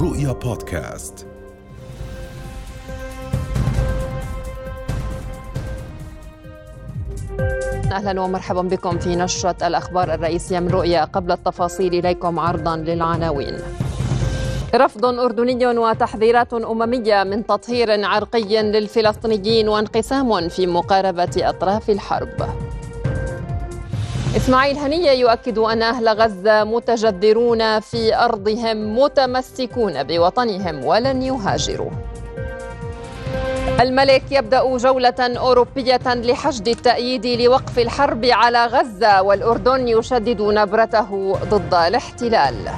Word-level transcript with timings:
رؤيا 0.00 0.32
بودكاست 0.32 1.26
أهلا 7.92 8.20
ومرحبا 8.20 8.62
بكم 8.62 8.98
في 8.98 9.16
نشرة 9.16 9.66
الأخبار 9.66 10.14
الرئيسية 10.14 10.60
من 10.60 10.68
رؤيا 10.68 11.04
قبل 11.04 11.32
التفاصيل 11.32 11.94
إليكم 11.94 12.38
عرضا 12.38 12.76
للعناوين. 12.76 13.56
رفض 14.74 15.04
أردني 15.04 15.66
وتحذيرات 15.66 16.52
أممية 16.54 17.24
من 17.24 17.46
تطهير 17.46 18.04
عرقي 18.04 18.62
للفلسطينيين 18.62 19.68
وانقسام 19.68 20.48
في 20.48 20.66
مقاربة 20.66 21.36
أطراف 21.36 21.90
الحرب. 21.90 22.48
إسماعيل 24.38 24.76
هنية 24.76 25.10
يؤكد 25.10 25.58
أن 25.58 25.82
أهل 25.82 26.08
غزة 26.08 26.64
متجذرون 26.64 27.80
في 27.80 28.14
أرضهم 28.16 28.98
متمسكون 28.98 30.02
بوطنهم 30.02 30.84
ولن 30.84 31.22
يهاجروا. 31.22 31.90
الملك 33.80 34.22
يبدأ 34.30 34.76
جولة 34.76 35.14
أوروبية 35.20 36.00
لحشد 36.06 36.68
التأييد 36.68 37.26
لوقف 37.26 37.78
الحرب 37.78 38.24
على 38.24 38.66
غزة 38.66 39.22
والأردن 39.22 39.88
يشدد 39.88 40.42
نبرته 40.42 41.38
ضد 41.44 41.74
الاحتلال. 41.74 42.68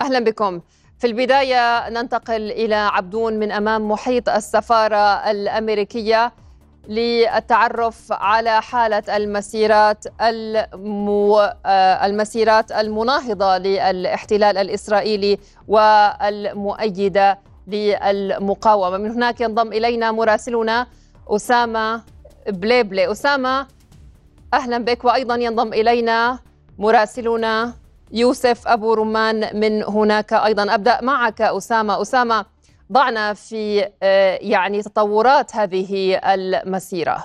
أهلا 0.00 0.18
بكم. 0.18 0.60
في 0.98 1.06
البداية 1.06 1.88
ننتقل 1.88 2.50
إلى 2.50 2.74
عبدون 2.74 3.38
من 3.38 3.52
أمام 3.52 3.90
محيط 3.90 4.28
السفارة 4.28 5.30
الأمريكية 5.30 6.32
للتعرف 6.88 8.12
على 8.12 8.62
حالة 8.62 9.16
المسيرات 9.16 10.04
المو... 10.20 11.50
المسيرات 12.06 12.72
المناهضة 12.72 13.58
للاحتلال 13.58 14.58
الإسرائيلي 14.58 15.38
والمؤيدة 15.68 17.38
للمقاومة. 17.66 18.98
من 18.98 19.10
هناك 19.10 19.40
ينضم 19.40 19.72
إلينا 19.72 20.12
مراسلنا 20.12 20.86
أسامة 21.28 22.02
بليبلي. 22.48 23.12
أسامة 23.12 23.66
أهلا 24.54 24.78
بك. 24.78 25.04
وأيضا 25.04 25.34
ينضم 25.34 25.72
إلينا 25.72 26.38
مراسلنا 26.78 27.72
يوسف 28.12 28.68
أبو 28.68 28.94
رمان 28.94 29.60
من 29.60 29.82
هناك. 29.82 30.32
أيضا 30.32 30.74
أبدأ 30.74 31.02
معك 31.02 31.42
أسامة. 31.42 32.02
أسامة 32.02 32.55
ضعنا 32.92 33.34
في 33.34 33.90
يعني 34.40 34.82
تطورات 34.82 35.56
هذه 35.56 36.20
المسيرة. 36.24 37.24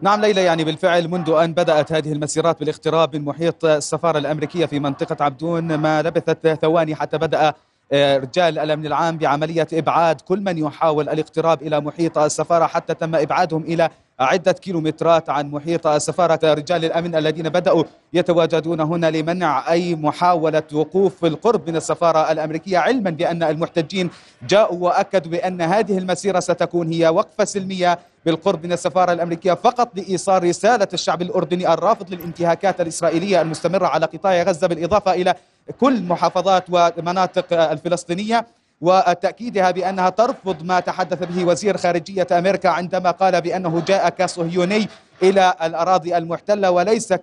نعم 0.00 0.20
ليلى 0.20 0.44
يعني 0.44 0.64
بالفعل 0.64 1.08
منذ 1.08 1.30
أن 1.30 1.52
بدأت 1.52 1.92
هذه 1.92 2.12
المسيرات 2.12 2.60
بالاقتراب 2.60 3.16
من 3.16 3.24
محيط 3.24 3.64
السفارة 3.64 4.18
الأمريكية 4.18 4.66
في 4.66 4.80
منطقة 4.80 5.24
عبدون 5.24 5.74
ما 5.74 6.02
لبثت 6.02 6.48
ثواني 6.62 6.94
حتى 6.94 7.18
بدأ 7.18 7.54
رجال 7.92 8.58
الأمن 8.58 8.86
العام 8.86 9.18
بعملية 9.18 9.66
إبعاد 9.72 10.20
كل 10.20 10.40
من 10.40 10.58
يحاول 10.58 11.08
الاقتراب 11.08 11.62
إلى 11.62 11.80
محيط 11.80 12.18
السفارة 12.18 12.66
حتى 12.66 12.94
تم 12.94 13.14
إبعادهم 13.14 13.62
إلى 13.62 13.90
عدة 14.20 14.52
كيلومترات 14.52 15.30
عن 15.30 15.50
محيط 15.50 15.86
السفارة 15.86 16.54
رجال 16.54 16.84
الأمن 16.84 17.14
الذين 17.16 17.48
بدأوا 17.48 17.84
يتواجدون 18.12 18.80
هنا 18.80 19.10
لمنع 19.10 19.72
أي 19.72 19.94
محاولة 19.94 20.62
وقوف 20.72 21.20
في 21.20 21.26
القرب 21.26 21.68
من 21.68 21.76
السفارة 21.76 22.32
الأمريكية 22.32 22.78
علما 22.78 23.10
بأن 23.10 23.42
المحتجين 23.42 24.10
جاءوا 24.48 24.78
وأكدوا 24.78 25.30
بأن 25.30 25.60
هذه 25.60 25.98
المسيرة 25.98 26.40
ستكون 26.40 26.92
هي 26.92 27.08
وقفة 27.08 27.44
سلمية 27.44 27.98
بالقرب 28.26 28.64
من 28.66 28.72
السفارة 28.72 29.12
الأمريكية 29.12 29.52
فقط 29.52 29.96
لإيصال 29.96 30.42
رسالة 30.44 30.88
الشعب 30.94 31.22
الأردني 31.22 31.72
الرافض 31.72 32.14
للانتهاكات 32.14 32.80
الإسرائيلية 32.80 33.40
المستمرة 33.42 33.86
على 33.86 34.06
قطاع 34.06 34.42
غزة 34.42 34.66
بالإضافة 34.66 35.12
إلى 35.12 35.34
كل 35.80 36.02
محافظات 36.02 36.64
ومناطق 36.70 37.52
الفلسطينية. 37.52 38.46
وتأكيدها 38.80 39.70
بأنها 39.70 40.10
ترفض 40.10 40.62
ما 40.62 40.80
تحدث 40.80 41.22
به 41.22 41.44
وزير 41.44 41.76
خارجية 41.76 42.26
أمريكا 42.32 42.68
عندما 42.68 43.10
قال 43.10 43.40
بأنه 43.40 43.82
جاء 43.86 44.08
كصهيوني 44.08 44.88
إلى 45.22 45.54
الأراضي 45.62 46.16
المحتلة 46.16 46.70
وليس 46.70 47.14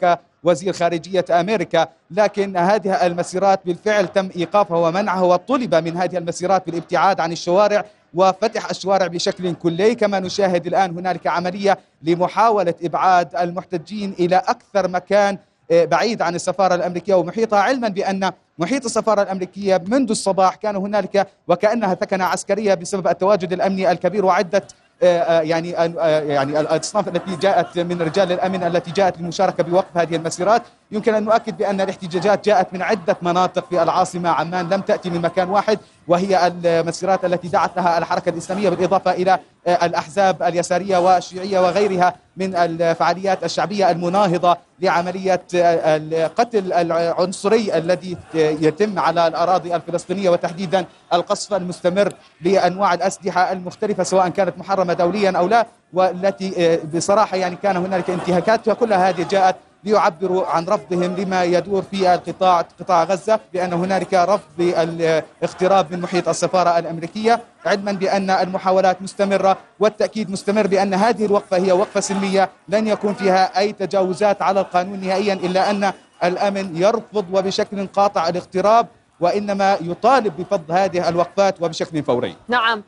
كوزير 0.43 0.73
خارجية 0.73 1.25
أمريكا 1.31 1.87
لكن 2.11 2.57
هذه 2.57 3.05
المسيرات 3.05 3.59
بالفعل 3.65 4.07
تم 4.07 4.29
إيقافها 4.35 4.77
ومنعها 4.77 5.21
وطلب 5.21 5.75
من 5.75 5.97
هذه 5.97 6.17
المسيرات 6.17 6.65
بالابتعاد 6.65 7.19
عن 7.19 7.31
الشوارع 7.31 7.85
وفتح 8.13 8.69
الشوارع 8.69 9.07
بشكل 9.07 9.53
كلي. 9.53 9.95
كما 9.95 10.19
نشاهد 10.19 10.67
الآن 10.67 10.97
هنالك 10.97 11.27
عملية 11.27 11.77
لمحاولة 12.03 12.73
إبعاد 12.83 13.35
المحتجين 13.35 14.15
إلى 14.19 14.35
أكثر 14.35 14.87
مكان 14.87 15.37
بعيد 15.71 16.21
عن 16.21 16.35
السفارة 16.35 16.75
الأمريكية 16.75 17.13
ومحيطها 17.13 17.59
علما 17.59 17.87
بأن 17.87 18.31
محيط 18.57 18.85
السفارة 18.85 19.21
الأمريكية 19.21 19.83
منذ 19.87 20.09
الصباح 20.09 20.55
كان 20.55 20.75
هنالك 20.75 21.27
وكأنها 21.47 21.93
ثكنة 21.93 22.23
عسكرية 22.25 22.73
بسبب 22.73 23.07
التواجد 23.07 23.53
الأمني 23.53 23.91
الكبير 23.91 24.25
وعدة 24.25 24.63
يعني 25.01 25.69
يعني 25.69 26.59
الاصناف 26.59 27.07
التي 27.07 27.35
جاءت 27.35 27.79
من 27.79 28.01
رجال 28.01 28.31
الأمن 28.31 28.63
التي 28.63 28.91
جاءت 28.91 29.19
للمشاركة 29.19 29.63
بوقف 29.63 29.97
هذه 29.97 30.15
المسيرات. 30.15 30.61
يمكن 30.91 31.13
أن 31.13 31.23
نؤكد 31.23 31.57
بأن 31.57 31.81
الاحتجاجات 31.81 32.45
جاءت 32.45 32.73
من 32.73 32.81
عدة 32.81 33.17
مناطق 33.21 33.65
في 33.69 33.83
العاصمة 33.83 34.29
عمان 34.29 34.69
لم 34.69 34.81
تأتي 34.81 35.09
من 35.09 35.21
مكان 35.21 35.49
واحد 35.49 35.79
وهي 36.07 36.47
المسيرات 36.47 37.25
التي 37.25 37.47
دعت 37.47 37.77
لها 37.77 37.97
الحركة 37.97 38.29
الإسلامية 38.29 38.69
بالإضافة 38.69 39.11
إلى 39.11 39.39
الأحزاب 39.67 40.43
اليسارية 40.43 40.97
والشيوعيه 40.97 41.59
وغيرها 41.59 42.15
من 42.37 42.55
الفعاليات 42.55 43.43
الشعبية 43.43 43.91
المناهضة 43.91 44.57
لعملية 44.79 45.41
القتل 45.53 46.73
العنصري 46.73 47.77
الذي 47.77 48.17
يتم 48.35 48.99
على 48.99 49.27
الأراضي 49.27 49.75
الفلسطينية 49.75 50.29
وتحديدا 50.29 50.85
القصف 51.13 51.53
المستمر 51.53 52.13
بانواع 52.41 52.93
الأسلحة 52.93 53.51
المختلفة 53.51 54.03
سواء 54.03 54.29
كانت 54.29 54.57
محرمة 54.57 54.93
دوليا 54.93 55.31
أو 55.37 55.47
لا 55.47 55.67
والتي 55.93 56.79
بصراحة 56.93 57.37
يعني 57.37 57.55
كان 57.55 57.77
هنالك 57.77 58.09
انتهاكات 58.09 58.67
وكلها 58.67 59.09
هذه 59.09 59.27
جاءت 59.31 59.55
ليعبروا 59.85 60.45
عن 60.45 60.65
رفضهم 60.65 61.15
لما 61.15 61.43
يدور 61.43 61.81
في 61.81 62.13
القطاع 62.13 62.61
قطاع 62.61 63.03
غزة 63.03 63.39
بأن 63.53 63.73
هنالك 63.73 64.13
رفض 64.13 64.41
بالاقتراب 64.57 65.91
من 65.93 66.01
محيط 66.01 66.29
السفارة 66.29 66.79
الأمريكية 66.79 67.39
علما 67.65 67.91
بأن 67.91 68.29
المحاولات 68.29 69.01
مستمرة 69.01 69.57
والتأكيد 69.79 70.31
مستمر 70.31 70.67
بأن 70.67 70.93
هذه 70.93 71.25
الوقفة 71.25 71.57
هي 71.57 71.71
وقفة 71.71 71.99
سلمية 71.99 72.49
لن 72.69 72.87
يكون 72.87 73.13
فيها 73.13 73.59
أي 73.59 73.71
تجاوزات 73.73 74.41
على 74.41 74.59
القانون 74.59 74.99
نهائيا 74.99 75.33
إلا 75.33 75.69
أن 75.69 75.93
الأمن 76.23 76.77
يرفض 76.77 77.25
وبشكل 77.33 77.87
قاطع 77.87 78.27
الاقتراب 78.27 78.87
وإنما 79.19 79.77
يطالب 79.81 80.33
بفض 80.37 80.71
هذه 80.71 81.09
الوقفات 81.09 81.61
وبشكل 81.61 82.03
فوري. 82.03 82.35
نعم 82.47 82.83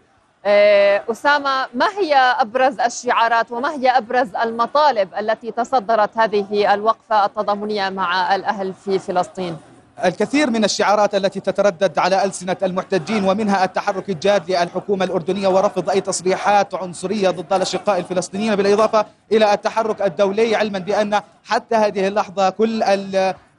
أسامة 1.12 1.68
ما 1.74 1.88
هي 2.00 2.16
أبرز 2.16 2.80
الشعارات 2.80 3.52
وما 3.52 3.72
هي 3.72 3.90
أبرز 3.90 4.36
المطالب 4.36 5.10
التي 5.20 5.52
تصدرت 5.52 6.18
هذه 6.18 6.74
الوقفة 6.74 7.26
التضامنية 7.26 7.90
مع 7.90 8.36
الأهل 8.36 8.74
في 8.74 9.00
فلسطين؟ 9.00 9.58
الكثير 10.06 10.50
من 10.50 10.64
الشعارات 10.64 11.16
التي 11.16 11.40
تتردد 11.40 12.00
على 12.00 12.26
ألسنة 12.26 12.58
المحتجين 12.64 13.24
ومنها 13.30 13.64
التحرك 13.64 14.10
الجاد 14.10 14.52
للحكومة 14.52 15.06
الأردنية 15.06 15.48
ورفض 15.48 15.90
أي 15.90 16.02
تصريحات 16.02 16.76
عنصرية 16.76 17.30
ضد 17.30 17.54
الأشقاء 17.54 18.00
الفلسطينيين 18.00 18.56
بالإضافة 18.56 19.06
إلى 19.32 19.54
التحرك 19.54 20.02
الدولي 20.02 20.56
علما 20.56 20.80
بأن 20.80 21.22
حتى 21.46 21.76
هذه 21.76 22.08
اللحظة 22.08 22.50
كل 22.50 22.84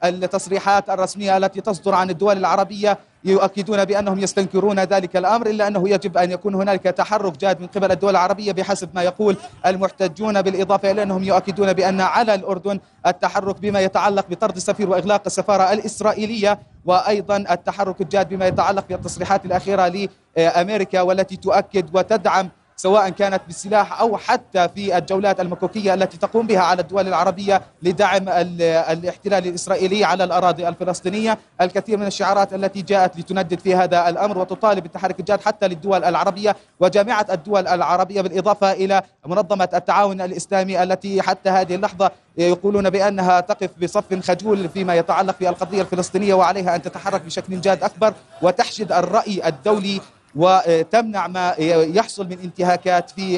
التصريحات 0.03 0.89
الرسمية 0.89 1.37
التي 1.37 1.61
تصدر 1.61 1.95
عن 1.95 2.09
الدول 2.09 2.37
العربية 2.37 2.97
يؤكدون 3.23 3.85
بأنهم 3.85 4.19
يستنكرون 4.19 4.79
ذلك 4.79 5.17
الأمر 5.17 5.47
إلا 5.47 5.67
أنه 5.67 5.89
يجب 5.89 6.17
أن 6.17 6.31
يكون 6.31 6.55
هنالك 6.55 6.83
تحرك 6.83 7.37
جاد 7.37 7.61
من 7.61 7.67
قبل 7.67 7.91
الدول 7.91 8.09
العربية 8.11 8.51
بحسب 8.51 8.89
ما 8.95 9.03
يقول 9.03 9.37
المحتجون. 9.65 10.41
بالإضافة 10.41 10.91
إلى 10.91 11.03
أنهم 11.03 11.23
يؤكدون 11.23 11.73
بأن 11.73 12.01
على 12.01 12.33
الأردن 12.33 12.79
التحرك 13.07 13.59
بما 13.59 13.79
يتعلق 13.79 14.25
بطرد 14.29 14.55
السفير 14.55 14.89
وإغلاق 14.89 15.21
السفارة 15.25 15.73
الإسرائيلية 15.73 16.59
وأيضا 16.85 17.37
التحرك 17.37 18.01
الجاد 18.01 18.29
بما 18.29 18.47
يتعلق 18.47 18.85
بالتصريحات 18.89 19.45
الأخيرة 19.45 20.07
لأمريكا 20.37 21.01
والتي 21.01 21.35
تؤكد 21.35 21.89
وتدعم 21.93 22.49
سواء 22.79 23.09
كانت 23.09 23.41
بالسلاح 23.47 23.99
أو 24.01 24.17
حتى 24.17 24.69
في 24.75 24.97
الجولات 24.97 25.39
المكوكية 25.39 25.93
التي 25.93 26.17
تقوم 26.17 26.47
بها 26.47 26.59
على 26.59 26.81
الدول 26.81 27.07
العربية 27.07 27.61
لدعم 27.83 28.29
الاحتلال 28.29 29.47
الإسرائيلي 29.47 30.03
على 30.03 30.23
الأراضي 30.23 30.67
الفلسطينية، 30.67 31.37
الكثير 31.61 31.97
من 31.97 32.07
الشعارات 32.07 32.53
التي 32.53 32.81
جاءت 32.81 33.17
لتندد 33.17 33.59
في 33.59 33.75
هذا 33.75 34.09
الأمر 34.09 34.37
وتطالب 34.37 34.83
بالتحرك 34.83 35.19
الجاد 35.19 35.41
حتى 35.41 35.67
للدول 35.67 36.03
العربية 36.03 36.55
وجامعة 36.79 37.25
الدول 37.31 37.67
العربية 37.67 38.21
بالإضافة 38.21 38.71
إلى 38.71 39.01
منظمة 39.25 39.69
التعاون 39.73 40.21
الإسلامي 40.21 40.83
التي 40.83 41.21
حتى 41.21 41.49
هذه 41.49 41.75
اللحظة 41.75 42.11
يقولون 42.37 42.89
بأنها 42.89 43.39
تقف 43.39 43.69
بصف 43.81 44.19
خجول 44.31 44.69
فيما 44.69 44.95
يتعلق 44.95 45.35
بالقضية 45.39 45.81
الفلسطينية 45.81 46.33
وعليها 46.33 46.75
أن 46.75 46.81
تتحرك 46.81 47.21
بشكل 47.21 47.61
جاد 47.61 47.83
أكبر 47.83 48.13
وتحشد 48.41 48.91
الرأي 48.91 49.47
الدولي 49.47 50.01
وتمنع 50.35 51.27
ما 51.27 51.55
يحصل 51.59 52.25
من 52.25 52.39
انتهاكات 52.43 53.09
في 53.09 53.37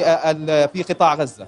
في 0.72 0.82
قطاع 0.82 1.14
غزة. 1.14 1.46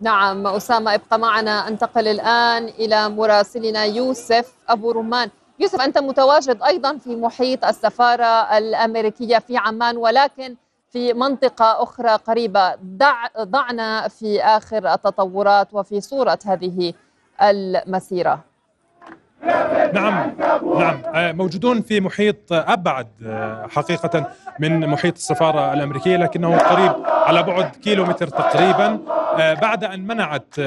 نعم 0.00 0.46
أسامة 0.46 0.94
ابقى 0.94 1.18
معنا. 1.18 1.68
أنتقل 1.68 2.08
الآن 2.08 2.64
إلى 2.64 3.08
مراسلنا 3.08 3.84
يوسف 3.84 4.52
أبو 4.68 4.90
رمان. 4.90 5.30
يوسف 5.58 5.80
أنت 5.80 5.98
متواجد 5.98 6.62
أيضا 6.62 6.98
في 6.98 7.16
محيط 7.16 7.64
السفارة 7.64 8.58
الأمريكية 8.58 9.38
في 9.38 9.56
عمان 9.56 9.96
ولكن 9.96 10.56
في 10.90 11.12
منطقة 11.12 11.82
أخرى 11.82 12.10
قريبة. 12.10 12.74
دع 12.74 13.26
ضعنا 13.40 14.08
في 14.08 14.42
آخر 14.42 14.94
التطورات 14.94 15.68
وفي 15.72 16.00
صورة 16.00 16.38
هذه 16.46 16.92
المسيرة. 17.42 18.40
نعم 19.94 20.32
نعم. 20.78 21.02
آه، 21.14 21.32
موجودون 21.32 21.82
في 21.82 22.00
محيط 22.00 22.52
أبعد 22.52 23.06
آه، 23.26 23.66
حقيقة 23.70 24.26
من 24.58 24.86
محيط 24.86 25.14
السفارة 25.14 25.72
الأمريكية 25.72 26.16
لكنه 26.16 26.58
قريب 26.58 26.92
على 27.06 27.42
بعد 27.42 27.70
كيلومتر 27.84 28.26
تقريبا. 28.26 28.98
آه، 29.38 29.54
بعد 29.54 29.84
أن 29.84 30.06
منعت 30.06 30.60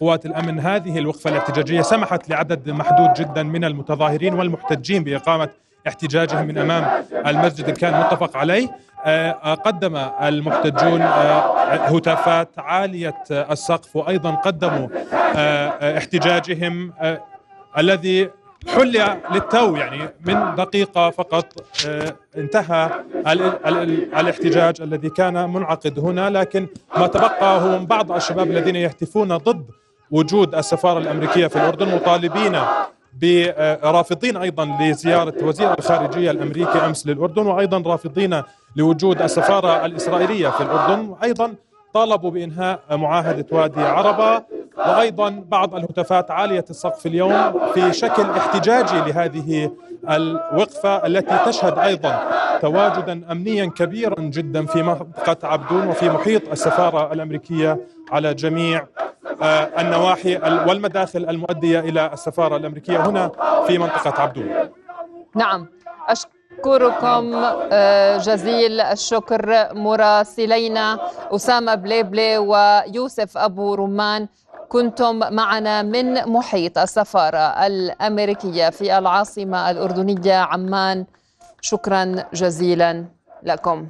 قوات 0.00 0.26
الأمن 0.26 0.60
هذه 0.60 0.98
الوقفة 0.98 1.30
الاحتجاجية 1.30 1.82
سمحت 1.82 2.28
لعدد 2.28 2.70
محدود 2.70 3.14
جدا 3.14 3.42
من 3.42 3.64
المتظاهرين 3.64 4.34
والمحتجين 4.34 5.04
بإقامة 5.04 5.48
احتجاجهم 5.88 6.46
من 6.46 6.58
أمام 6.58 7.04
المسجد 7.26 7.60
اللي 7.60 7.72
كان 7.80 8.00
متفق 8.00 8.36
عليه 8.36 8.68
قدم 9.64 9.96
المحتجون 10.22 11.02
هتافات 11.68 12.48
عالية 12.58 13.14
السقف 13.30 13.96
وأيضا 13.96 14.34
قدموا 14.34 14.88
احتجاجهم 15.96 16.92
الذي 17.78 18.30
حل 18.68 19.02
للتو 19.32 19.76
يعني 19.76 20.08
من 20.26 20.54
دقيقة 20.54 21.10
فقط 21.10 21.46
آه، 21.88 22.16
انتهى 22.36 22.90
الاحتجاج 24.20 24.80
الذي 24.80 25.10
كان 25.10 25.52
منعقد 25.52 25.98
هنا. 25.98 26.30
لكن 26.30 26.66
ما 26.96 27.06
تبقى 27.06 27.60
هو 27.60 27.78
بعض 27.84 28.12
الشباب 28.12 28.50
الذين 28.50 28.76
يهتفون 28.76 29.36
ضد 29.36 29.66
وجود 30.10 30.54
السفارة 30.54 30.98
الأمريكية 30.98 31.46
في 31.46 31.56
الأردن 31.56 31.94
مطالبين 31.94 32.58
برافضين 33.82 34.36
أيضا 34.36 34.76
لزيارة 34.80 35.34
وزير 35.42 35.78
الخارجية 35.78 36.30
الأمريكي 36.30 36.78
أمس 36.78 37.06
للأردن 37.06 37.46
وأيضا 37.46 37.90
رافضين 37.90 38.42
لوجود 38.76 39.22
السفارة 39.22 39.86
الإسرائيلية 39.86 40.48
في 40.48 40.60
الأردن. 40.62 41.08
وأيضا 41.08 41.54
طالبوا 41.94 42.30
بإنهاء 42.30 42.80
معاهدة 42.90 43.46
وادي 43.50 43.80
عربة. 43.80 44.42
وأيضا 44.78 45.44
بعض 45.48 45.74
الهتافات 45.74 46.30
عالية 46.30 46.64
السقف 46.70 47.06
اليوم 47.06 47.52
في 47.74 47.92
شكل 47.92 48.22
احتجاجي 48.22 48.98
لهذه 49.10 49.70
الوقفة 50.10 51.06
التي 51.06 51.38
تشهد 51.46 51.78
أيضا 51.78 52.20
تواجدا 52.62 53.32
امنيا 53.32 53.66
كبيرا 53.66 54.20
جدا 54.20 54.66
في 54.66 54.82
منطقة 54.82 55.48
عبدون 55.48 55.86
وفي 55.88 56.08
محيط 56.10 56.48
السفارة 56.50 57.12
الأمريكية 57.12 57.78
على 58.12 58.34
جميع 58.34 58.86
آه، 59.42 59.68
النواحي 59.78 60.36
والمداخل 60.66 61.26
المؤدية 61.28 61.80
إلى 61.80 62.10
السفارة 62.12 62.56
الأمريكية 62.56 63.06
هنا 63.06 63.30
في 63.66 63.78
منطقة 63.78 64.22
عبدون. 64.22 64.54
نعم 65.34 65.66
أشكركم 66.08 67.34
آه، 67.72 68.16
جزيل 68.18 68.80
الشكر 68.80 69.68
مراسلينا 69.74 70.98
أسامة 71.30 71.74
بليبلي 71.74 72.38
ويوسف 72.38 73.38
أبو 73.38 73.74
رمان 73.74 74.28
كنتم 74.68 75.34
معنا 75.34 75.82
من 75.82 76.14
محيط 76.14 76.78
السفارة 76.78 77.66
الأمريكية 77.66 78.70
في 78.70 78.98
العاصمة 78.98 79.70
الأردنية 79.70 80.34
عمان. 80.34 81.04
شكرا 81.60 82.24
جزيلا 82.34 83.04
لكم. 83.42 83.86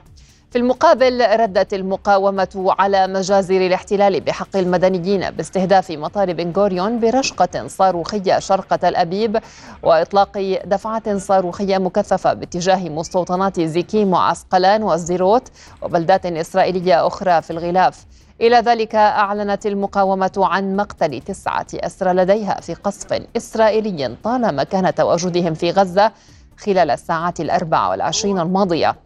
في 0.56 0.60
المقابل 0.62 1.40
ردت 1.40 1.74
المقاومة 1.74 2.74
على 2.78 3.06
مجازر 3.06 3.66
الاحتلال 3.66 4.20
بحق 4.20 4.56
المدنيين 4.56 5.30
باستهداف 5.30 5.90
مطار 5.90 6.32
بن 6.32 6.52
غوريون 6.56 7.00
برشقة 7.00 7.66
صاروخية 7.66 8.38
شرق 8.38 8.76
تل 8.76 8.96
أبيب 8.96 9.38
وإطلاق 9.82 10.60
دفعات 10.64 11.08
صاروخية 11.08 11.78
مكثفة 11.78 12.32
باتجاه 12.32 12.88
مستوطنات 12.88 13.60
زيكيم 13.60 14.12
وعسقلان 14.12 14.82
والزيروت 14.82 15.48
وبلدات 15.82 16.26
إسرائيلية 16.26 17.06
أخرى 17.06 17.42
في 17.42 17.50
الغلاف. 17.50 18.06
إلى 18.40 18.56
ذلك 18.56 18.94
أعلنت 18.94 19.66
المقاومة 19.66 20.32
عن 20.36 20.76
مقتل 20.76 21.20
تسعة 21.20 21.66
أسرى 21.74 22.12
لديها 22.12 22.60
في 22.60 22.74
قصف 22.74 23.22
إسرائيلي 23.36 24.16
طال 24.24 24.56
مكان 24.56 24.94
تواجدهم 24.94 25.54
في 25.54 25.70
غزة 25.70 26.12
خلال 26.58 26.90
الساعات 26.90 27.40
الأربع 27.40 27.88
والعشرين 27.88 28.38
الماضية. 28.38 28.96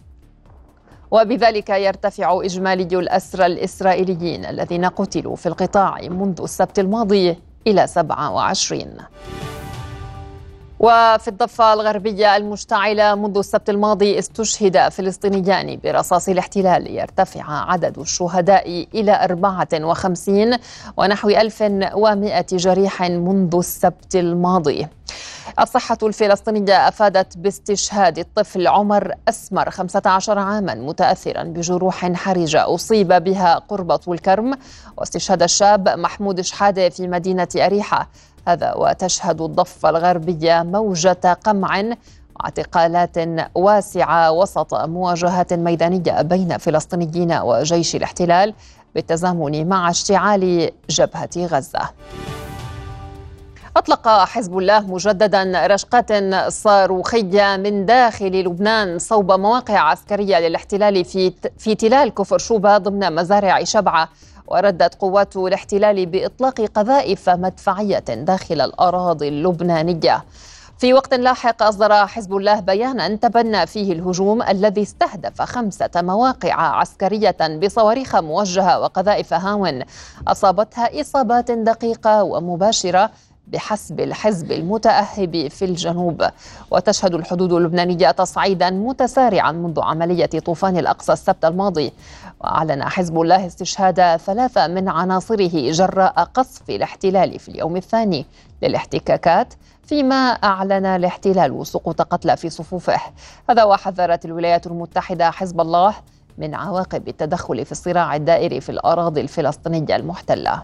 وبذلك 1.11 1.71
يرتفع 1.71 2.41
إجمالي 2.45 2.99
الأسرى 2.99 3.47
الإسرائيليين 3.47 4.45
الذين 4.45 4.85
قتلوا 4.85 5.37
في 5.37 5.47
القطاع 5.47 6.01
منذ 6.03 6.41
السبت 6.43 6.79
الماضي 6.79 7.37
إلى 7.67 7.87
27 7.87 8.85
وفي 10.81 11.29
الضفة 11.29 11.73
الغربية 11.73 12.37
المشتعلة 12.37 13.15
منذ 13.15 13.39
السبت 13.39 13.71
الماضي 13.71 14.19
استشهد 14.19 14.89
فلسطينيان 14.89 15.81
برصاص 15.85 16.29
الاحتلال 16.29 16.91
يرتفع 16.91 17.71
عدد 17.71 17.99
الشهداء 17.99 18.87
إلى 18.95 19.25
54 19.25 20.57
ونحو 20.97 21.29
1100 21.29 22.47
جريح 22.53 23.03
منذ 23.03 23.57
السبت 23.57 24.17
الماضي. 24.17 24.87
الصحة 25.61 25.99
الفلسطينية 26.03 26.89
أفادت 26.89 27.39
باستشهاد 27.39 28.19
الطفل 28.19 28.67
عمر 28.67 29.15
أسمر 29.29 29.71
15 29.71 30.39
عاما 30.39 30.75
متأثرا 30.75 31.43
بجروح 31.43 32.13
حرجة 32.13 32.75
أصيب 32.75 33.09
بها 33.09 33.55
قرب 33.55 33.97
طول 33.97 34.19
واستشهاد 34.97 35.43
الشاب 35.43 35.89
محمود 35.89 36.41
شحادة 36.41 36.89
في 36.89 37.09
مدينة 37.09 37.49
أريحة. 37.57 38.09
هذا 38.49 38.75
وتشهد 38.75 39.41
الضفة 39.41 39.91
الغربية 39.91 40.63
موجة 40.63 41.39
قمع 41.45 41.83
اعتقالات 42.45 43.17
واسعة 43.55 44.33
وسط 44.33 44.75
مواجهات 44.75 45.53
ميدانية 45.53 46.23
بين 46.23 46.59
فلسطينيين 46.59 47.33
وجيش 47.33 47.97
الاحتلال 47.97 48.55
بالتزامن 48.95 49.69
مع 49.69 49.91
اشتعال 49.91 50.71
جبهة 50.91 51.31
غزة. 51.37 51.91
أطلق 53.77 54.09
حزب 54.09 54.59
الله 54.59 54.81
مجددا 54.81 55.67
رشقات 55.67 56.35
صاروخية 56.49 57.57
من 57.57 57.87
داخل 57.87 58.27
لبنان 58.27 58.99
صوب 58.99 59.33
مواقع 59.33 59.79
عسكرية 59.79 60.39
للاحتلال 60.39 61.05
في 61.05 61.33
في 61.59 61.75
تلال 61.75 62.15
كفر 62.15 62.39
شوبة 62.39 62.79
ضمن 62.79 63.15
مزارع 63.15 63.65
شبعة. 63.65 64.09
وردت 64.51 64.95
قوات 64.95 65.37
الاحتلال 65.37 66.07
بإطلاق 66.07 66.61
قذائف 66.61 67.31
مدفعية 67.31 67.99
داخل 67.99 68.61
الأراضي 68.61 69.29
اللبنانية. 69.29 70.25
في 70.79 70.95
وقت 70.95 71.15
لاحق 71.15 71.63
أصدر 71.63 72.07
حزب 72.07 72.37
الله 72.37 72.61
بيانا 72.61 73.09
تبنى 73.09 73.67
فيه 73.67 73.93
الهجوم 73.93 74.43
الذي 74.43 74.83
استهدف 74.83 75.43
خمسة 75.43 75.91
مواقع 75.97 76.55
عسكرية 76.55 77.37
بصواريخ 77.63 78.17
موجهة 78.17 78.81
وقذائف 78.81 79.33
هاون. 79.35 79.83
أصابتها 80.29 81.01
إصابات 81.01 81.51
دقيقة 81.51 82.23
ومباشرة 82.23 83.11
بحسب 83.47 84.01
الحزب 84.01 84.53
المتأهب 84.53 85.49
في 85.49 85.65
الجنوب. 85.65 86.25
وتشهد 86.71 87.15
الحدود 87.15 87.53
اللبنانية 87.53 88.11
تصعيدا 88.11 88.71
متسارعا 88.71 89.53
منذ 89.53 89.81
عملية 89.81 90.27
طوفان 90.27 90.77
الأقصى 90.77 91.13
السبت 91.13 91.45
الماضي. 91.45 91.93
وأعلن 92.41 92.85
حزب 92.85 93.21
الله 93.21 93.47
استشهاد 93.47 94.17
ثلاثة 94.17 94.67
من 94.67 94.89
عناصره 94.89 95.71
جراء 95.71 96.25
قصف 96.35 96.71
الاحتلال 96.71 97.39
في 97.39 97.49
اليوم 97.49 97.77
الثاني 97.77 98.27
للاحتكاكات 98.63 99.55
فيما 99.83 100.15
أعلن 100.31 100.87
الاحتلال 100.87 101.67
سقوط 101.67 102.03
قتلى 102.03 102.37
في 102.37 102.51
صفوفه. 102.51 103.01
هذا 103.51 103.65
وحذرت 103.65 104.25
الولايات 104.25 104.67
المتحدة 104.67 105.31
حزب 105.31 105.61
الله 105.61 105.95
من 106.39 106.55
عواقب 106.55 107.09
التدخل 107.09 107.65
في 107.65 107.73
الصراع 107.73 108.17
الدائري 108.17 108.61
في 108.61 108.69
الأراضي 108.69 109.21
الفلسطينية 109.21 109.97
المحتلة. 109.97 110.63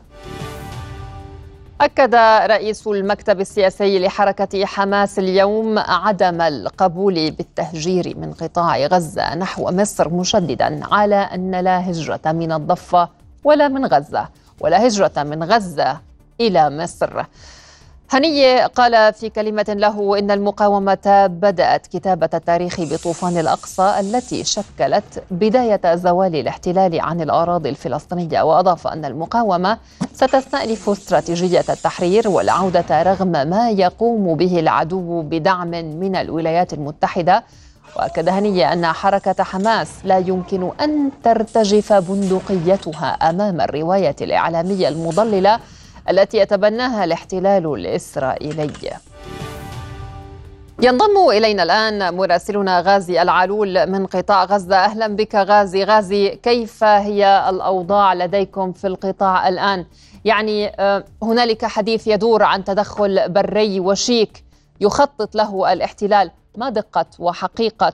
أكد 1.81 2.15
رئيس 2.51 2.87
المكتب 2.87 3.41
السياسي 3.41 3.99
لحركة 3.99 4.67
حماس 4.67 5.19
اليوم 5.19 5.79
عدم 5.79 6.41
القبول 6.41 7.31
بالتهجير 7.31 8.19
من 8.19 8.33
قطاع 8.33 8.87
غزة 8.87 9.35
نحو 9.35 9.71
مصر 9.71 10.09
مشددا 10.09 10.95
على 10.95 11.17
أن 11.17 11.55
لا 11.61 11.91
هجرة 11.91 12.21
من 12.27 12.53
الضفة 12.53 13.09
ولا 13.45 13.69
من 13.69 13.87
غزة 13.87 14.29
ولا 14.61 14.87
هجرة 14.87 15.13
من 15.17 15.43
غزة 15.43 16.01
إلى 16.41 16.71
مصر. 16.71 17.25
هنية 18.11 18.67
قال 18.67 19.13
في 19.15 19.31
كلمة 19.31 19.65
له 19.69 20.19
إن 20.19 20.31
المقاومة 20.31 21.27
بدأت 21.27 21.87
كتابة 21.87 22.29
التاريخ 22.35 22.81
بطوفان 22.81 23.39
الأقصى 23.39 23.95
التي 24.01 24.45
شكلت 24.45 25.23
بداية 25.31 25.95
زوال 25.95 26.37
الاحتلال 26.37 27.01
عن 27.01 27.21
الأراضي 27.21 27.69
الفلسطينية. 27.69 28.43
وأضاف 28.43 28.87
أن 28.87 29.05
المقاومة 29.05 29.79
ستستأنف 30.15 30.91
استراتيجية 30.91 31.65
التحرير 31.69 32.29
والعودة 32.29 33.03
رغم 33.03 33.29
ما 33.33 33.71
يقوم 33.71 34.35
به 34.35 34.61
العدو 34.61 35.23
بدعم 35.23 35.71
من 35.71 36.17
الولايات 36.17 36.73
المتحدة. 36.73 37.45
وأكد 37.97 38.29
هنيه 38.29 38.73
أن 38.73 38.87
حركة 38.87 39.45
حماس 39.45 39.89
لا 40.05 40.19
يمكن 40.19 40.71
أن 40.81 41.11
ترتجف 41.25 41.93
بندقيتها 41.93 43.07
أمام 43.07 43.61
الرواية 43.61 44.17
الإعلامية 44.21 44.89
المضللة 44.89 45.59
التي 46.11 46.39
يتبناها 46.39 47.05
الاحتلال 47.05 47.75
الإسرائيلي. 47.75 48.71
ينضم 50.83 51.29
إلينا 51.31 51.63
الآن 51.63 52.15
مراسلنا 52.15 52.81
غازي 52.81 53.23
العلول 53.23 53.87
من 53.91 54.07
قطاع 54.07 54.45
غزة. 54.45 54.77
أهلا 54.77 55.07
بك 55.07 55.35
غازي. 55.35 55.85
غازي 55.85 56.29
كيف 56.29 56.85
هي 56.85 57.47
الأوضاع 57.49 58.15
لديكم 58.15 58.73
في 58.73 58.87
القطاع 58.87 59.49
الآن؟ 59.49 59.87
يعني 60.25 60.69
آه، 60.69 61.05
هنالك 61.23 61.65
حديث 61.65 62.07
يدور 62.07 62.43
عن 62.43 62.65
تدخل 62.65 63.29
بري 63.29 63.81
وشيك 63.81 64.45
يخطط 64.81 65.35
له 65.35 65.73
الاحتلال. 65.73 66.31
ما 66.57 66.71
دقة 66.71 67.07
وحقيقة 67.19 67.93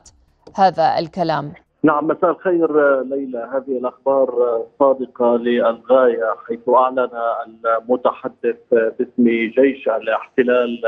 هذا 0.55 0.99
الكلام؟ 0.99 1.53
نعم 1.85 2.07
مساء 2.07 2.31
الخير 2.31 3.01
ليلى. 3.03 3.51
هذه 3.53 3.79
الأخبار 3.79 4.61
صادقة 4.79 5.37
للغاية 5.37 6.35
حيث 6.49 6.69
أعلن 6.69 7.09
المتحدث 7.47 8.57
باسم 8.71 9.29
جيش 9.29 9.89
الاحتلال 9.89 10.83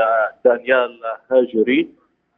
دانيال 0.45 0.99
هاجري 1.31 1.89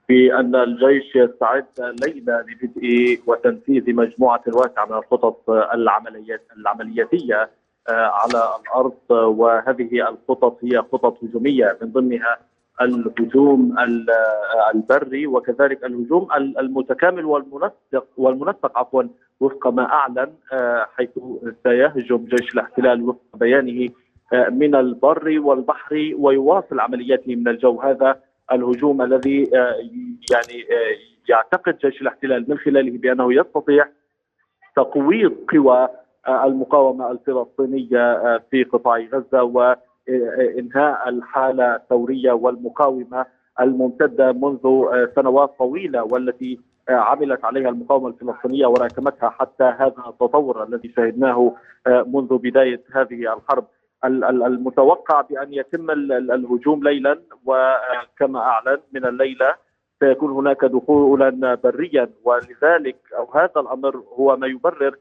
بان 0.10 0.56
الجيش 0.56 1.16
يستعد 1.16 1.66
ليلى 1.80 2.46
لبدء 2.48 3.20
وتنفيذ 3.28 3.96
مجموعة 3.96 4.44
واسعه 4.48 4.86
من 4.86 4.98
الخطط 4.98 5.50
العمليات 5.50 6.42
العملياتيه 6.58 7.50
على 7.90 8.44
الأرض. 8.62 9.12
وهذه 9.12 10.10
الخطط 10.10 10.58
هي 10.64 10.78
خطط 10.92 11.24
هجومية 11.24 11.78
من 11.82 11.92
ضمنها 11.92 12.38
الهجوم 12.82 13.76
البري 14.74 15.28
وكذلك 15.28 15.84
الهجوم 15.84 16.28
المتكامل 16.60 17.26
والمنسق 17.26 18.08
والمنسق 18.18 18.78
عفوا 18.78 19.04
وفق 19.40 19.68
ما 19.68 19.94
أعلن 19.94 20.34
آه، 20.54 20.88
حيث 20.96 21.10
سيهجم 21.64 22.26
جيش 22.26 22.54
الاحتلال 22.54 23.02
وفق 23.02 23.36
بيانه 23.36 23.90
آه، 24.34 24.50
من 24.50 24.76
البر 24.76 25.40
والبحر 25.40 26.14
ويواصل 26.18 26.80
عملياته 26.80 27.36
من 27.36 27.48
الجو. 27.48 27.82
هذا 27.82 28.20
الهجوم 28.52 29.02
الذي 29.02 29.58
آه، 29.58 29.76
يعني 30.32 30.66
يعتقد 31.30 31.78
جيش 31.78 32.02
الاحتلال 32.02 32.46
من 32.50 32.58
خلاله 32.58 32.98
بأنه 32.98 33.34
يستطيع 33.34 33.86
تقويض 34.76 35.34
قوى 35.54 35.88
المقاومة 36.30 37.12
الفلسطينية 37.12 38.38
في 38.52 38.64
قطاع 38.64 38.98
غزة 38.98 39.44
و 39.44 39.76
إنهاء 40.60 41.10
الحالة 41.10 41.76
الثورية 41.76 42.32
والمقاومة 42.32 43.26
الممتدة 43.60 44.32
منذ 44.32 44.86
سنوات 45.16 45.56
طويلة 45.60 46.04
والتي 46.04 46.60
عملت 46.90 47.46
عليها 47.46 47.70
المقاومة 47.70 48.08
الفلسطينية 48.08 48.66
وراكمتها 48.68 49.30
حتى 49.30 49.64
هذا 49.64 50.04
التطور 50.08 50.64
الذي 50.64 50.94
شهدناه 50.96 51.56
منذ 51.88 52.38
بداية 52.38 52.82
هذه 52.94 53.34
الحرب. 53.34 53.68
المتوقع 54.06 55.22
بأن 55.22 55.54
يتم 55.54 55.92
الهجوم 55.92 56.84
ليلا 56.84 57.20
وكما 57.46 58.40
أعلن 58.40 58.78
من 58.94 59.06
الليلة 59.06 59.56
سيكون 60.00 60.32
هناك 60.32 60.66
دخولا 60.66 61.56
بريا 61.56 62.10
ولذلك 62.24 62.96
هذا 63.36 63.52
الأمر 63.58 64.04
هو 64.20 64.38
ما 64.38 64.48
يبرر 64.48 64.96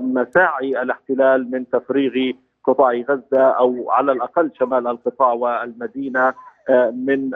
مساعي 0.00 0.82
الاحتلال 0.82 1.50
من 1.50 1.70
تفريغ 1.70 2.32
قطاع 2.64 2.92
غزة 2.92 3.40
أو 3.40 3.90
على 3.90 4.12
الأقل 4.12 4.50
شمال 4.58 4.86
القطاع 4.86 5.32
والمدينة 5.32 6.34
آه، 6.68 6.90
من 6.90 7.30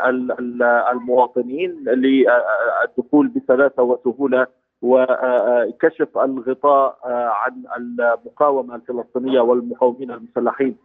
المواطنين 0.93 1.85
للدخول 1.87 3.29
بسلاسة 3.29 3.83
وسهولة 3.83 4.47
وكشف 4.83 6.19
الغطاء 6.19 6.99
آه، 7.05 7.29
عن 7.29 7.65
المقاومة 7.77 8.75
الفلسطينية 8.75 9.41
والمقاومين 9.41 10.11
المسلحين. 10.11 10.77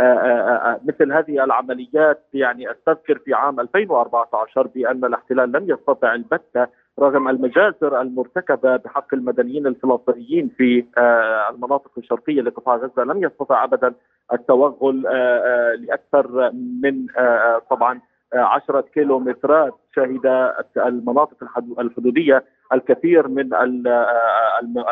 آه، 0.00 0.80
مثل 0.84 1.12
هذه 1.12 1.44
العمليات 1.44 2.24
يعني 2.34 2.70
أستذكر 2.70 3.18
في 3.18 3.34
عام 3.34 3.60
2014 3.60 4.66
بأن 4.66 5.04
الاحتلال 5.04 5.52
لم 5.52 5.70
يستطع 5.70 6.14
البته 6.14 6.66
رغم 6.98 7.28
المجازر 7.28 8.00
المرتكبة 8.00 8.76
بحق 8.76 9.14
المدنيين 9.14 9.66
الفلسطينيين 9.66 10.48
في 10.56 10.84
آه، 10.98 11.50
المناطق 11.50 11.90
الشرقية 11.98 12.42
لقطاع 12.42 12.76
غزة 12.76 13.04
لم 13.04 13.24
يستطع 13.24 13.64
ابدا 13.64 13.94
التوغل 14.32 15.06
آه، 15.06 15.10
آه، 15.12 15.74
لأكثر 15.74 16.50
من 16.82 17.06
طبعا 17.70 18.00
عشرة 18.34 18.80
كيلومترات 18.80 19.74
شهد 19.96 20.52
المناطق 20.76 21.36
الحدودية 21.78 22.44
الكثير 22.72 23.28
من 23.28 23.50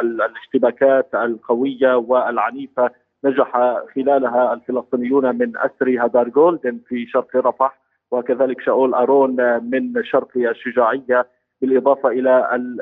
الاشتباكات 0.02 1.14
القوية 1.14 1.94
والعنيفة 1.94 2.90
نجح 3.24 3.78
خلالها 3.94 4.52
الفلسطينيون 4.52 5.38
من 5.38 5.52
أسر 5.56 6.06
هدار 6.06 6.28
جولدن 6.28 6.80
في 6.88 7.06
شرق 7.06 7.36
رفح 7.36 7.78
وكذلك 8.10 8.60
شاول 8.60 8.94
أرون 8.94 9.64
من 9.64 10.04
شرق 10.04 10.28
الشجاعية 10.36 11.26
بالإضافة 11.60 12.08
إلى 12.08 12.30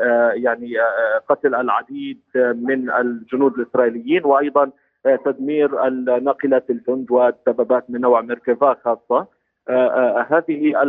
آه، 0.01 0.31
يعني 0.31 0.81
آه، 0.81 1.19
قتل 1.29 1.55
العديد 1.55 2.21
من 2.37 2.91
الجنود 2.91 3.59
الإسرائيليين 3.59 4.25
وأيضا 4.25 4.71
آه، 5.07 5.17
تدمير 5.25 5.89
ناقله 6.21 6.63
الجند 6.71 7.11
والدبابات 7.11 7.91
من 7.91 8.01
نوع 8.01 8.21
ميركفا 8.21 8.77
خاصة. 8.85 9.27
هذه 10.31 10.83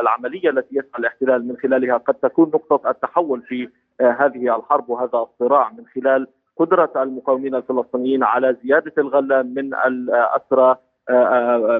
العملية 0.00 0.50
التي 0.50 0.76
يسعى 0.76 0.98
الاحتلال 0.98 1.48
من 1.48 1.56
خلالها 1.56 1.96
قد 1.96 2.14
تكون 2.14 2.48
نقطة 2.54 2.90
التحول 2.90 3.42
في 3.42 3.68
هذه 4.00 4.56
الحرب 4.56 4.90
وهذا 4.90 5.18
الصراع 5.18 5.72
من 5.72 5.84
خلال 5.94 6.26
قدرة 6.56 6.92
المقاومين 6.96 7.54
الفلسطينيين 7.54 8.24
على 8.24 8.56
زيادة 8.64 8.92
الغله 8.98 9.42
من 9.42 9.74
الاسرى 9.74 10.76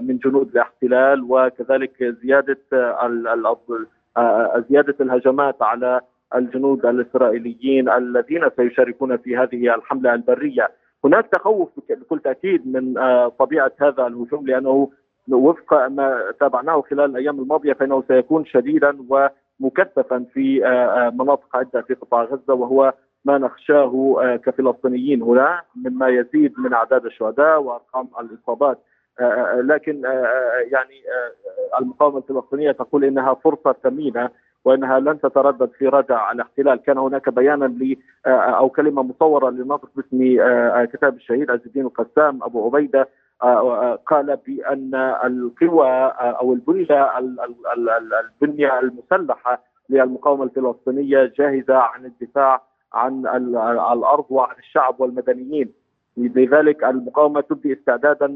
من 0.01 0.19
جنود 0.19 0.49
الاحتلال 0.49 1.27
وكذلك 1.29 2.05
زيادة 2.23 2.59
زيادة 4.71 4.95
الهجمات 5.01 5.63
على 5.63 6.01
الجنود 6.35 6.87
الإسرائيليين 6.87 7.89
الذين 7.89 8.51
سيشاركون 8.57 9.17
في 9.17 9.37
هذه 9.37 9.75
الحملة 9.75 10.15
البرية. 10.15 10.71
هناك 11.05 11.27
تخوف 11.27 11.69
بكل 11.91 12.19
تأكيد 12.19 12.67
من 12.67 12.99
آه، 12.99 13.29
طبيعة 13.29 13.73
هذا 13.81 14.07
الهجوم 14.07 14.47
لأنه 14.47 14.91
وفق 15.29 15.89
ما 15.89 16.33
تابعناه 16.41 16.83
خلال 16.91 17.11
الأيام 17.11 17.41
الماضية 17.41 17.73
فإنه 17.73 18.05
سيكون 18.09 18.45
شديدا 18.45 18.99
ومكثفا 19.09 20.27
في 20.35 20.67
آه، 20.67 20.69
آه، 20.69 21.11
مناطق 21.11 21.57
عدة 21.57 21.83
في 21.83 21.95
قطاع 21.95 22.23
غزة 22.23 22.55
وهو 22.55 22.93
ما 23.25 23.39
نخشاه 23.39 24.17
كفلسطينيين 24.45 25.23
هنا 25.23 25.63
مما 25.77 26.09
يزيد 26.09 26.55
من 26.59 26.73
أعداد 26.73 27.07
الشهداء 27.07 27.63
وأرقام 27.63 28.09
الإصابات 28.21 28.79
لكن 29.57 30.03
يعني 30.73 31.03
المقاومة 31.81 32.19
الفلسطينية 32.19 32.73
تقول 32.73 33.05
إنها 33.05 33.35
فرصة 33.35 33.73
ثمينة 33.83 34.31
وإنها 34.65 35.01
لن 35.01 35.21
تتردد 35.21 35.71
في 35.79 35.89
ردع 35.89 36.33
الاحتلال، 36.33 36.77
كان 36.83 36.99
هناك 36.99 37.29
بيانا 37.29 37.65
ل 37.65 37.97
أو 38.27 38.69
كلمة 38.69 39.03
مصورة 39.03 39.51
لناطق 39.51 39.89
باسم 39.97 40.37
كتاب 40.93 41.17
الشهيد 41.17 41.51
عز 41.51 41.61
الدين 41.67 41.87
القسام 41.87 42.43
أبو 42.43 42.67
عبيدة 42.67 43.09
قال 44.07 44.39
بأن 44.47 44.95
القوى 45.25 45.89
أو 46.21 46.53
البنية 46.53 47.19
البنية 48.43 48.79
المسلحة 48.79 49.63
للمقاومة 49.89 50.45
الفلسطينية 50.45 51.33
جاهزة 51.39 51.75
عن 51.77 52.05
الدفاع 52.05 52.63
عن 52.95 53.27
الأرض 53.93 54.25
وعن 54.31 54.57
الشعب 54.59 55.01
والمدنيين. 55.01 55.73
لذلك 56.19 56.85
المقاومة 56.85 57.41
تبدي 57.41 57.73
استعدادا 57.73 58.27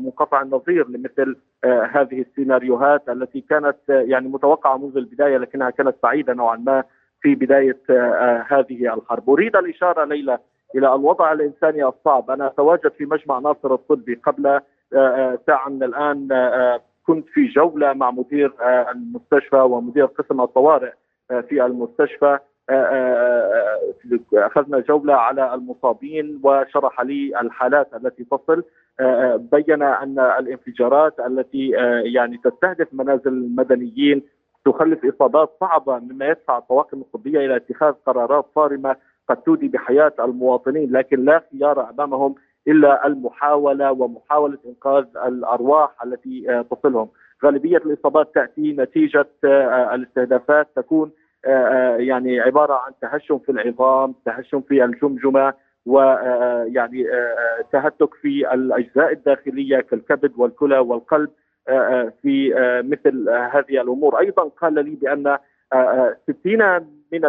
منقطع 0.00 0.42
النظير 0.42 0.88
لمثل 0.88 1.36
هذه 1.64 2.20
السيناريوهات 2.20 3.08
التي 3.08 3.40
كانت 3.40 3.76
يعني 3.88 4.28
متوقعة 4.28 4.76
منذ 4.76 4.96
البداية 4.96 5.36
لكنها 5.36 5.70
كانت 5.70 5.96
بعيدة 6.02 6.34
نوعا 6.34 6.56
ما 6.56 6.84
في 7.20 7.34
بداية 7.34 7.78
هذه 8.48 8.94
الحرب. 8.94 9.30
أريد 9.30 9.56
الإشارة 9.56 10.04
ليلى 10.04 10.38
إلى 10.74 10.94
الوضع 10.94 11.32
الإنساني 11.32 11.84
الصعب، 11.84 12.30
أنا 12.30 12.46
أتواجد 12.46 12.92
في 12.92 13.04
مجمع 13.04 13.38
ناصر 13.38 13.74
الطبي 13.74 14.14
قبل 14.14 14.60
ساعة 15.46 15.68
من 15.68 15.82
الآن 15.82 16.28
كنت 17.06 17.28
في 17.28 17.46
جولة 17.46 17.92
مع 17.92 18.10
مدير 18.10 18.52
المستشفى 18.90 19.56
ومدير 19.56 20.04
قسم 20.06 20.40
الطوارئ 20.40 20.92
في 21.48 21.64
المستشفى 21.64 22.38
أخذنا 24.34 24.80
جولة 24.80 25.14
على 25.14 25.54
المصابين 25.54 26.40
وشرح 26.42 27.00
لي 27.00 27.40
الحالات 27.40 27.88
التي 27.94 28.24
تصل. 28.24 28.64
بين 29.52 29.82
أن 29.82 30.18
الانفجارات 30.38 31.20
التي 31.20 31.68
يعني 32.04 32.40
تستهدف 32.44 32.88
منازل 32.92 33.28
المدنيين 33.28 34.22
تخلف 34.64 35.04
إصابات 35.14 35.50
صعبة 35.60 35.98
مما 35.98 36.26
يدفع 36.26 36.58
الطواقم 36.58 37.00
الطبية 37.00 37.38
إلى 37.38 37.56
اتخاذ 37.56 37.92
قرارات 38.06 38.46
صارمة 38.54 38.96
قد 39.28 39.36
تودي 39.36 39.68
بحياة 39.68 40.12
المواطنين 40.20 40.92
لكن 40.92 41.24
لا 41.24 41.42
خيار 41.52 41.90
أمامهم 41.90 42.34
إلا 42.68 43.06
المحاولة 43.06 43.92
ومحاولة 43.92 44.58
إنقاذ 44.66 45.04
الأرواح 45.26 46.02
التي 46.04 46.64
تصلهم. 46.70 47.08
غالبية 47.44 47.76
الإصابات 47.76 48.34
تأتي 48.34 48.72
نتيجة 48.72 49.26
الاستهدافات 49.94 50.68
تكون 50.76 51.10
يعني 51.98 52.40
عبارة 52.40 52.74
عن 52.74 52.92
تهشم 53.02 53.38
في 53.38 53.52
العظام، 53.52 54.14
تهشم 54.24 54.60
في 54.60 54.84
الجمجمة 54.84 55.54
ويعني 55.86 57.06
تهتك 57.72 58.14
في 58.14 58.54
الأجزاء 58.54 59.12
الداخلية 59.12 59.80
كالكبد 59.80 60.32
والكلى 60.36 60.78
والقلب 60.78 61.30
في 62.22 62.54
مثل 62.84 63.30
هذه 63.30 63.80
الأمور، 63.80 64.18
أيضا 64.18 64.42
قال 64.42 64.74
لي 64.74 64.96
بأن 65.02 65.38
60 66.40 66.86
من 67.12 67.20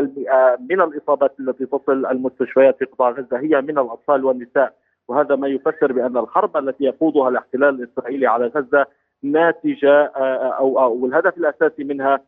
من 0.70 0.82
الإصابات 0.82 1.40
التي 1.40 1.66
تصل 1.66 2.06
المستشفيات 2.06 2.78
في 2.78 2.86
قطاع 2.86 3.10
غزة 3.10 3.40
هي 3.40 3.62
من 3.62 3.78
الأطفال 3.78 4.26
والنساء. 4.26 4.74
وهذا 5.08 5.36
ما 5.36 5.48
يفسر 5.48 5.92
بأن 5.92 6.18
الحرب 6.18 6.58
التي 6.58 6.84
يخوضها 6.84 7.30
الاحتلال 7.30 7.70
الإسرائيلي 7.70 8.28
على 8.28 8.48
غزة 8.48 8.86
ناتجة 9.24 10.06
أو 10.06 10.80
أو 10.80 11.06
الهدف 11.06 11.38
الأساسي 11.38 11.84
منها 11.84 12.20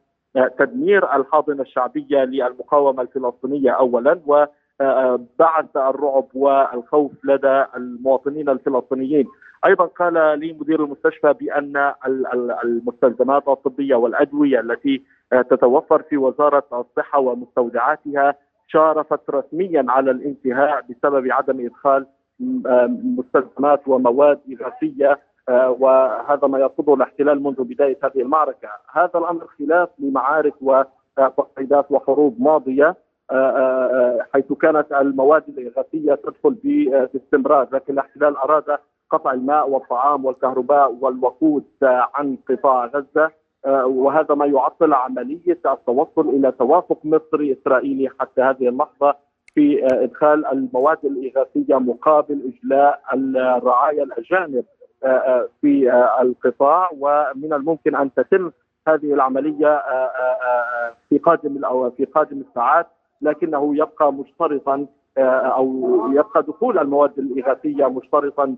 تدمير 0.59 1.15
الحاضنة 1.15 1.61
الشعبية 1.61 2.23
للمقاومة 2.23 3.01
الفلسطينية 3.01 3.71
اولا 3.71 4.19
وبعث 4.25 5.77
الرعب 5.77 6.27
والخوف 6.33 7.11
لدى 7.23 7.65
المواطنين 7.75 8.49
الفلسطينيين. 8.49 9.27
أيضا 9.65 9.85
قال 9.85 10.13
لي 10.39 10.53
مدير 10.53 10.83
المستشفى 10.83 11.33
بأن 11.33 11.93
المستلزمات 12.63 13.47
الطبية 13.47 13.95
والأدوية 13.95 14.59
التي 14.59 15.03
تتوفر 15.31 16.01
في 16.01 16.17
وزارة 16.17 16.63
الصحة 16.74 17.19
ومستودعاتها 17.19 18.35
شارفت 18.67 19.29
رسميا 19.29 19.85
على 19.89 20.11
الانتهاء 20.11 20.85
بسبب 20.89 21.31
عدم 21.31 21.65
إدخال 21.65 22.05
مستلزمات 23.17 23.87
ومواد 23.87 24.39
إغاثية 24.53 25.19
وهذا 25.50 26.48
ما 26.48 26.60
يرفضه 26.60 26.94
الاحتلال 26.94 27.44
منذ 27.44 27.64
بداية 27.64 27.98
هذه 28.03 28.22
المعركة، 28.22 28.70
هذا 28.92 29.12
الأمر 29.16 29.48
خلاف 29.48 29.90
لمعارك 30.00 30.53
وتصعيدات 30.62 31.92
وحروب 31.92 32.42
ماضية 32.42 32.96
حيث 34.34 34.53
كانت 34.53 34.86
المواد 34.92 35.44
الاغاثيه 35.50 36.16
تدخل 36.16 36.58
باستمرار، 37.14 37.68
لكن 37.72 37.94
الاحتلال 37.94 38.38
أراد 38.38 38.77
قطع 39.10 39.32
الماء 39.32 39.70
والطعام 39.70 40.25
والكهرباء 40.25 40.98
والوقود 41.01 41.66
عن 41.84 42.38
قطاع 42.50 42.86
غزة. 42.86 43.32
وهذا 43.86 44.36
ما 44.36 44.46
يعطل 44.46 44.94
عملية 44.94 45.60
التوصل 45.66 46.29
إلى 46.29 46.51
توافق 46.51 47.00
مصري 47.03 47.53
إسرائيلي 47.53 48.10
حتى 48.20 48.42
هذه 48.42 48.68
اللحظة 48.68 49.16
في 49.53 49.88
إدخال 49.92 50.46
المواد 50.46 51.06
الإغاثية 51.06 51.77
مقابل 51.77 52.53
إجلاء 52.53 53.01
الرعايا 53.14 54.03
الأجانب. 54.03 54.66
في 55.61 55.92
القطاع 56.22 56.89
ومن 57.00 57.53
الممكن 57.53 57.96
أن 57.96 58.13
تتم 58.13 58.51
هذه 58.87 59.13
العملية 59.13 59.81
في 61.09 61.18
قادم 61.18 61.66
أو 61.66 61.92
في 61.92 62.05
قادم 62.05 62.42
الساعات 62.50 62.87
لكنه 63.22 63.75
يبقى 63.75 64.13
مشترطا 64.13 64.85
أو 65.18 66.00
يبقى 66.11 66.44
دخول 66.44 66.79
المواد 66.79 67.20
الإغاثية 67.20 67.87
مشترطا 67.89 68.55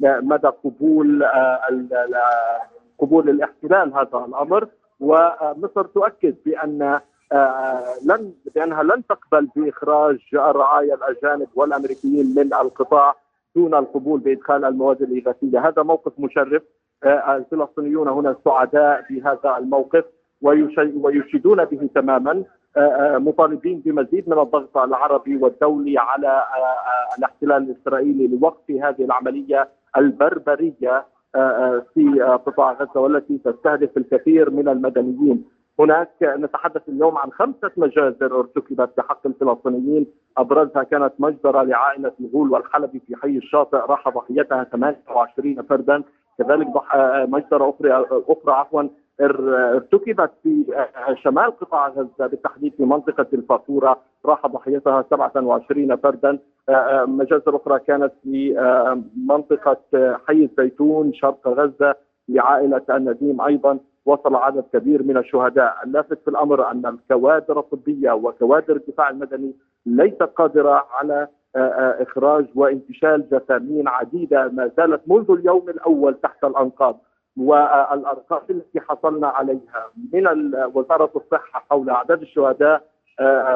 بمدى 0.00 0.48
قبول 0.48 1.24
قبول 2.98 3.28
الاحتلال 3.30 3.94
هذا 3.94 4.24
الأمر. 4.28 4.68
ومصر 5.00 5.82
تؤكد 5.94 6.34
بأن 6.46 7.00
لن 8.06 8.32
بأنها 8.54 8.82
لن 8.82 9.02
تقبل 9.06 9.48
بإخراج 9.56 10.18
الرعايا 10.34 10.94
الأجانب 10.94 11.48
والأمريكيين 11.54 12.34
من 12.36 12.54
القطاع 12.54 13.14
دون 13.56 13.74
القبول 13.74 14.20
بإدخال 14.20 14.64
المواد 14.64 15.02
الاغاثيه، 15.02 15.68
هذا 15.68 15.82
موقف 15.82 16.12
مشرف. 16.18 16.62
الفلسطينيون 17.04 18.08
هنا 18.08 18.36
سعداء 18.44 19.04
بهذا 19.10 19.56
الموقف 19.58 20.04
ويشيدون 21.02 21.64
به 21.64 21.88
تماما. 21.94 22.44
مطالبين 23.18 23.82
بمزيد 23.84 24.28
من 24.28 24.38
الضغط 24.38 24.76
العربي 24.76 25.36
والدولي 25.36 25.98
على 25.98 26.42
الاحتلال 27.18 27.70
الإسرائيلي 27.70 28.26
لوقف 28.26 28.70
هذه 28.70 29.04
العملية 29.04 29.68
البربرية 29.96 31.04
في 31.94 32.20
قطاع 32.46 32.72
غزة 32.72 33.00
والتي 33.00 33.38
تستهدف 33.38 33.96
الكثير 33.96 34.50
من 34.50 34.68
المدنيين. 34.68 35.44
هناك 35.80 36.10
نتحدث 36.22 36.88
اليوم 36.88 37.18
عن 37.18 37.32
خمسة 37.32 37.70
مجازر 37.76 38.38
ارتكبت 38.38 38.90
بحق 38.96 39.26
الفلسطينيين. 39.26 40.06
أبرزها 40.36 40.82
كانت 40.82 41.12
مجزرة 41.18 41.62
لعائلة 41.62 42.12
الغول 42.20 42.50
والحلبي 42.50 43.00
في 43.06 43.16
حي 43.16 43.36
الشاطئ 43.36 43.76
راح 43.76 44.08
ضحيتها 44.08 44.64
28 44.64 45.62
فردا. 45.62 46.02
كذلك 46.38 46.66
مجزرة 47.28 47.70
أخرى 47.70 48.06
أخرى 48.28 48.52
عفوا 48.52 48.82
ارتكبت 49.20 50.30
في 50.42 50.64
شمال 51.22 51.56
قطاع 51.58 51.88
غزة 51.88 52.26
بالتحديد 52.26 52.74
في 52.74 52.84
منطقة 52.84 53.26
الفافورة 53.32 54.00
راح 54.26 54.46
ضحيتها 54.46 55.04
27 55.10 55.96
فردا. 55.96 56.38
مجازر 57.04 57.56
أخرى 57.56 57.78
كانت 57.78 58.12
في 58.22 58.54
منطقة 59.28 59.80
حي 60.26 60.44
الزيتون 60.44 61.12
شرق 61.12 61.48
غزة 61.48 61.94
لعائلة 62.28 62.82
النديم 62.90 63.40
أيضا. 63.40 63.78
وصل 64.08 64.34
عدد 64.36 64.64
كبير 64.72 65.02
من 65.02 65.16
الشهداء. 65.16 65.76
اللافت 65.84 66.18
في 66.24 66.28
الأمر 66.28 66.70
أن 66.70 66.86
الكوادر 66.86 67.58
الطبية 67.58 68.12
وكوادر 68.12 68.76
الدفاع 68.76 69.10
المدني 69.10 69.54
ليست 69.86 70.22
قادرة 70.22 70.86
على 71.00 71.28
إخراج 72.02 72.46
وانتشال 72.54 73.28
جثامين 73.32 73.88
عديدة 73.88 74.48
ما 74.48 74.70
زالت 74.76 75.00
منذ 75.06 75.30
اليوم 75.30 75.68
الأول 75.68 76.14
تحت 76.14 76.44
الأنقاض 76.44 77.00
والأرقام 77.36 78.40
التي 78.50 78.80
حصلنا 78.80 79.28
عليها 79.28 79.90
من 80.12 80.26
وزارة 80.74 81.10
الصحة 81.16 81.64
حول 81.70 81.90
أعداد 81.90 82.20
الشهداء 82.22 82.82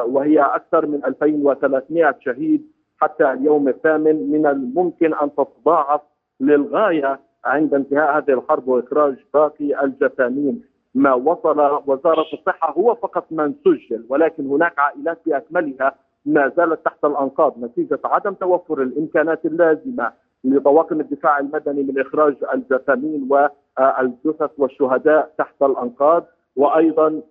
وهي 0.07 0.39
أكثر 0.41 0.85
من 0.85 1.05
2300 1.05 2.15
شهيد 2.19 2.71
حتى 2.97 3.31
اليوم 3.31 3.67
الثامن 3.67 4.31
من 4.31 4.45
الممكن 4.45 5.13
أن 5.13 5.35
تتضاعف 5.35 6.01
للغاية 6.39 7.19
عند 7.45 7.73
انتهاء 7.73 8.17
هذه 8.17 8.33
الحرب 8.33 8.67
وإخراج 8.67 9.15
باقي 9.33 9.83
الجثامين. 9.83 10.63
ما 10.95 11.13
وصل 11.13 11.81
وزارة 11.85 12.25
الصحة 12.33 12.71
هو 12.71 12.95
فقط 12.95 13.25
من 13.31 13.53
سجل 13.65 14.05
ولكن 14.09 14.47
هناك 14.47 14.79
عائلات 14.79 15.19
باكملها 15.25 15.95
ما 16.25 16.51
زالت 16.57 16.85
تحت 16.85 17.05
الأنقاض. 17.05 17.63
نتيجة 17.63 17.99
عدم 18.03 18.33
توفر 18.33 18.81
الإمكانات 18.81 19.45
اللازمة 19.45 20.11
لطواقم 20.43 20.99
الدفاع 20.99 21.39
المدني 21.39 21.83
من 21.83 21.99
إخراج 21.99 22.35
الجثامين 22.53 23.29
والجثث 23.31 24.51
والشهداء 24.57 25.33
تحت 25.37 25.63
الأنقاض 25.63 26.25
وأيضا 26.55 27.21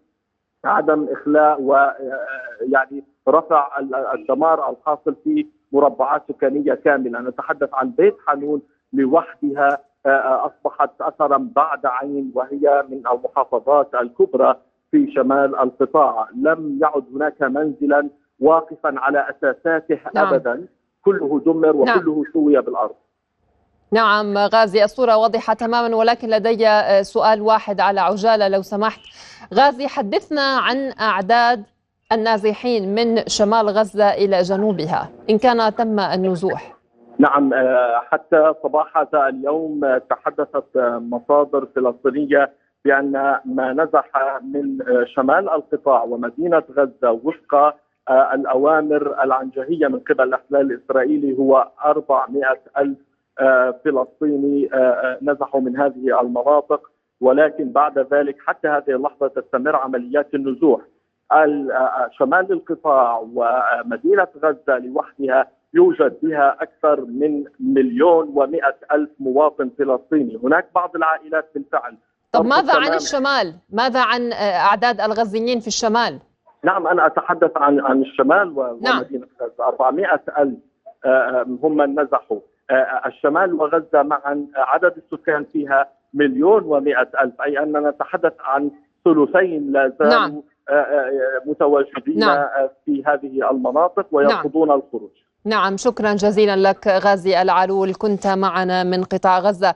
عدم 0.65 1.09
إخلاء 1.11 1.61
ويعني 1.61 3.05
رفع 3.29 3.79
الدمار 4.15 4.71
الحاصل 4.71 5.15
في 5.25 5.47
مربعات 5.73 6.23
سكانية 6.29 6.75
كاملة، 6.75 7.21
نتحدث 7.21 7.69
عن 7.75 7.91
بيت 7.91 8.15
حانون 8.27 8.63
لوحدها 8.93 9.79
أصبحت 10.07 10.91
اثرا 11.01 11.49
بعد 11.57 11.87
عين 11.87 12.33
وهي 12.35 12.85
من 12.89 13.03
المحافظات 13.07 13.95
الكبرى 13.95 14.57
في 14.91 15.13
شمال 15.15 15.59
القطاع، 15.59 16.29
لم 16.37 16.79
يعد 16.83 17.05
هناك 17.15 17.43
منزلا 17.43 18.09
واقفا 18.41 18.95
على 18.97 19.27
أساساته 19.31 19.99
نعم. 20.15 20.35
ابدا، 20.35 20.67
كله 21.05 21.43
دمر 21.47 21.85
نعم. 21.85 21.99
وكله 21.99 22.15
نعم. 22.15 22.33
سوي 22.33 22.61
بالأرض. 22.61 22.95
نعم 23.93 24.39
غازي 24.39 24.85
الصورة 24.85 25.17
واضحة 25.17 25.55
تماما 25.55 25.97
ولكن 25.97 26.29
لدي 26.29 26.67
سؤال 27.05 27.43
واحد 27.43 27.81
على 27.81 28.01
عجالة 28.01 28.49
لو 28.49 28.63
سمحت 28.63 29.01
غازي 29.55 29.89
حدثنا 29.89 30.43
عن 30.43 30.93
أعداد 31.01 31.65
النازحين 32.13 32.95
من 32.95 33.23
شمال 33.27 33.69
غزة 33.69 34.11
إلى 34.11 34.43
جنوبها 34.43 35.09
إن 35.31 35.39
كان 35.39 35.75
تم 35.75 36.01
النزوح 36.01 36.72
نعم 37.19 37.53
آه، 37.55 38.01
حتى 38.11 38.55
صباح 38.63 38.99
هذا 38.99 39.29
اليوم 39.29 39.99
تحدثت 40.11 40.77
مصادر 41.11 41.67
فلسطينية 41.75 42.53
بأن 42.85 43.37
ما 43.45 43.73
نزح 43.73 44.11
من 44.43 44.79
شمال 45.07 45.49
القطاع 45.49 46.03
ومدينة 46.03 46.63
غزة 46.71 47.11
وفق 47.11 47.55
آه، 48.09 48.35
الأوامر 48.35 49.23
العنجهية 49.23 49.89
من 49.89 49.99
قبل 49.99 50.25
الاحتلال 50.25 50.73
الإسرائيلي 50.73 51.39
هو 51.39 51.69
400 51.85 52.45
ألف 52.79 52.99
آه، 53.41 53.81
فلسطيني 53.85 54.71
نزحوا 55.23 55.61
من 55.61 55.77
هذه 55.77 56.21
المناطق. 56.21 56.91
ولكن 57.21 57.73
بعد 57.73 57.99
ذلك 57.99 58.37
حتى 58.47 58.69
هذه 58.69 58.91
اللحظة 58.91 59.29
تستمر 59.29 59.77
عمليات 59.77 60.35
النزوح. 60.35 60.81
شمال 62.11 62.53
القطاع 62.53 63.25
ومدينة 63.35 64.27
غزة 64.43 64.79
لوحدها 64.79 65.47
يوجد 65.75 66.19
بها 66.23 66.57
أكثر 66.61 67.01
من 67.01 67.45
مليون 67.61 68.33
ومئة 68.35 68.75
ألف 68.93 69.11
مواطن 69.19 69.71
فلسطيني 69.79 70.41
هناك 70.43 70.67
بعض 70.75 70.97
العائلات 70.97 71.51
بالفعل 71.55 71.97
طب 72.33 72.47
ماذا 72.47 72.75
عن 72.75 72.95
الشمال؟ 72.95 73.55
ماذا 73.71 74.01
عن 74.03 74.33
أعداد 74.33 75.01
الغزيين 75.01 75.61
في 75.61 75.67
الشمال؟ 75.67 76.19
نعم 76.65 76.87
أنا 76.87 77.07
أتحدث 77.07 77.51
عن 77.57 77.81
عن 77.81 78.03
الشمال 78.03 78.55
نعم. 78.83 78.99
ومدينة 78.99 79.27
غزة 79.41 79.65
400 79.65 80.21
ألف 80.39 80.59
آه، 81.05 81.47
هم 81.63 81.77
من 81.77 82.01
نزحوا 82.01 82.41
آه، 82.71 83.03
الشمال 83.07 83.55
وغزة 83.55 84.03
معا 84.03 84.47
عدد 84.55 84.95
السكان 84.97 85.45
فيها 85.45 85.89
مليون 86.15 86.63
ومئة 86.65 87.09
ألف 87.21 87.43
أي 87.43 87.59
أننا 87.59 87.91
نتحدث 87.91 88.33
عن 88.41 88.71
ثلثين 89.05 89.73
لا 89.73 89.93
زالوا 89.99 90.11
نعم. 90.11 90.43
آه، 90.69 90.73
آه، 90.73 91.43
متواجدين 91.47 92.19
نعم. 92.19 92.39
آه، 92.39 92.71
في 92.85 93.05
هذه 93.07 93.51
المناطق 93.51 94.07
ويرفضون 94.13 94.69
نعم. 94.69 94.79
الخروج 94.79 95.11
نعم 95.45 95.77
شكرا 95.77 96.15
جزيلا 96.15 96.57
لك 96.57 96.87
غازي 96.87 97.43
العلول. 97.43 97.95
كنت 97.95 98.27
معنا 98.27 98.83
من 98.83 99.05
قطاع 99.05 99.39
غزة. 99.39 99.75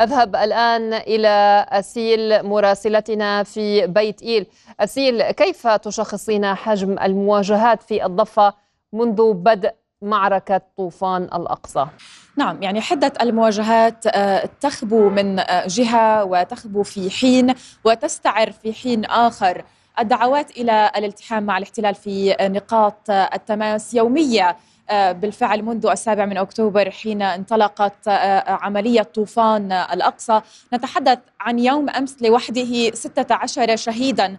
أذهب 0.00 0.36
الآن 0.36 0.94
إلى 0.94 1.66
أسيل 1.68 2.46
مراسلتنا 2.46 3.42
في 3.42 3.86
بيت 3.86 4.22
إيل. 4.22 4.46
أسيل 4.80 5.30
كيف 5.30 5.66
تشخصين 5.66 6.54
حجم 6.54 6.98
المواجهات 6.98 7.82
في 7.82 8.06
الضفة 8.06 8.54
منذ 8.92 9.32
بدء 9.32 9.74
معركة 10.02 10.60
طوفان 10.76 11.22
الأقصى؟ 11.22 11.86
نعم 12.36 12.62
يعني 12.62 12.80
حدة 12.80 13.12
المواجهات 13.20 14.06
آه، 14.06 14.48
تخبو 14.60 15.08
من 15.08 15.38
آه، 15.38 15.66
جهة 15.66 16.24
وتخبو 16.24 16.82
في 16.82 17.10
حين 17.10 17.54
وتستعر 17.84 18.52
في 18.52 18.72
حين 18.72 19.04
آخر. 19.04 19.64
الدعوات 19.98 20.50
إلى 20.50 20.90
الالتحام 20.96 21.42
مع 21.42 21.58
الاحتلال 21.58 21.94
في 21.94 22.36
نقاط 22.40 23.10
التماس 23.10 23.94
يومية 23.94 24.56
آه، 24.90 25.12
بالفعل 25.12 25.62
منذ 25.62 25.86
السابع 25.86 26.24
من 26.24 26.36
أكتوبر 26.36 26.90
حين 26.90 27.22
انطلقت 27.22 28.08
عملية 28.48 29.02
طوفان 29.02 29.72
الأقصى. 29.72 30.40
نتحدث 30.74 31.18
عن 31.40 31.58
يوم 31.58 31.90
أمس 31.90 32.22
لوحده 32.22 32.90
16 32.90 33.76
شهيدا. 33.76 34.24
آه، 34.24 34.38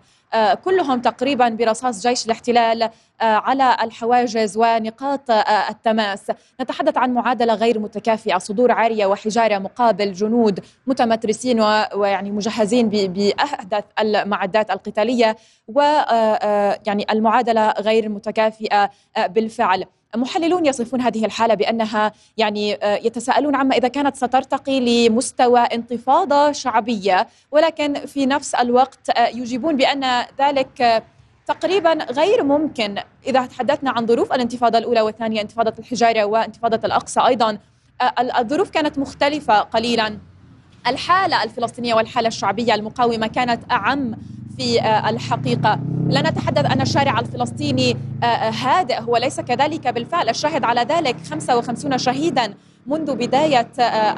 كلهم 0.64 1.02
تقريبا 1.02 1.50
برصاص 1.50 2.08
جيش 2.08 2.26
الاحتلال 2.26 2.90
آه، 3.22 3.24
على 3.24 3.78
الحواجز 3.84 4.58
ونقاط 4.58 5.32
آه، 5.32 5.70
التماس. 5.70 6.32
نتحدث 6.62 6.98
عن 6.98 7.14
معادلة 7.14 7.54
غير 7.54 7.80
متكافئة 7.80 8.38
صدور 8.38 8.72
عارية 8.72 9.06
وحجارة 9.06 9.58
مقابل 9.58 10.14
جنود 10.14 10.60
متمترسين 10.88 11.62
ويعني 11.96 12.32
مجهزين 12.32 12.90
بأحدث 12.90 13.84
المعدات 14.00 14.72
القتالية 14.72 15.38
ويعني 15.68 17.06
المعادلة 17.12 17.72
غير 17.72 18.10
متكافئة 18.10 18.90
بالفعل. 19.28 19.86
محللون 20.16 20.66
يصفون 20.66 21.02
هذه 21.02 21.26
الحالة 21.26 21.54
بأنها 21.54 22.12
يعني 22.38 22.76
آه، 22.76 22.96
يتساءلون 22.96 23.56
عما 23.56 23.76
إذا 23.76 23.88
كانت 23.88 24.16
سترتقي 24.16 25.08
لمستوى 25.10 25.60
انتفاضة 25.60 26.52
شعبية. 26.52 27.28
ولكن 27.52 27.94
في 27.94 28.26
نفس 28.26 28.56
الوقت 28.56 29.10
آه، 29.10 29.28
يجيبون 29.28 29.78
بأن 29.78 30.26
ذلك 30.40 30.82
آه، 30.82 31.04
تقريبا 31.48 31.94
غير 31.94 32.44
ممكن. 32.44 32.96
إذا 33.28 33.46
تحدثنا 33.46 33.92
عن 33.92 34.06
ظروف 34.08 34.34
الانتفاضة 34.34 34.78
الأولى 34.78 35.02
والثانية 35.02 35.42
انتفاضة 35.42 35.74
الحجارة 35.80 36.24
وانتفاضة 36.24 36.80
الأقصى 36.86 37.20
أيضا 37.20 37.58
الظروف 38.40 38.70
كانت 38.70 39.00
مختلفة 39.00 39.60
قليلا. 39.60 40.18
الحالة 40.88 41.44
الفلسطينية 41.44 41.94
والحالة 41.94 42.28
الشعبية 42.28 42.76
المقاومة 42.76 43.28
كانت 43.28 43.72
أعم 43.72 44.16
في 44.58 44.82
آه، 44.82 45.10
الحقيقة. 45.10 45.80
لا 46.10 46.22
نتحدث 46.22 46.66
أن 46.66 46.82
الشارع 46.82 47.20
الفلسطيني 47.20 47.98
آه، 48.24 48.26
آه، 48.26 48.50
هادئ 48.50 49.02
هو 49.02 49.18
ليس 49.18 49.40
كذلك. 49.40 49.88
بالفعل 49.88 50.30
الشاهد 50.30 50.64
على 50.64 50.82
ذلك 50.82 51.16
55 51.30 51.98
شهيدا 51.98 52.54
منذ 52.88 53.16
بداية 53.16 53.68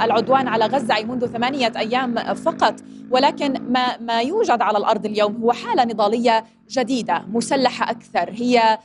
العدوان 0.03 0.47
على 0.47 0.65
غزة 0.65 1.03
منذ 1.03 1.27
ثمانية 1.27 1.73
أيام 1.77 2.33
فقط. 2.33 2.75
ولكن 3.11 3.53
ما, 3.71 3.97
ما 3.97 4.21
يوجد 4.21 4.61
على 4.61 4.77
الأرض 4.77 5.05
اليوم 5.05 5.35
هو 5.41 5.51
حالة 5.51 5.83
نضالية 5.83 6.43
جديدة 6.69 7.23
مسلحة 7.27 7.91
أكثر. 7.91 8.29
هي 8.29 8.77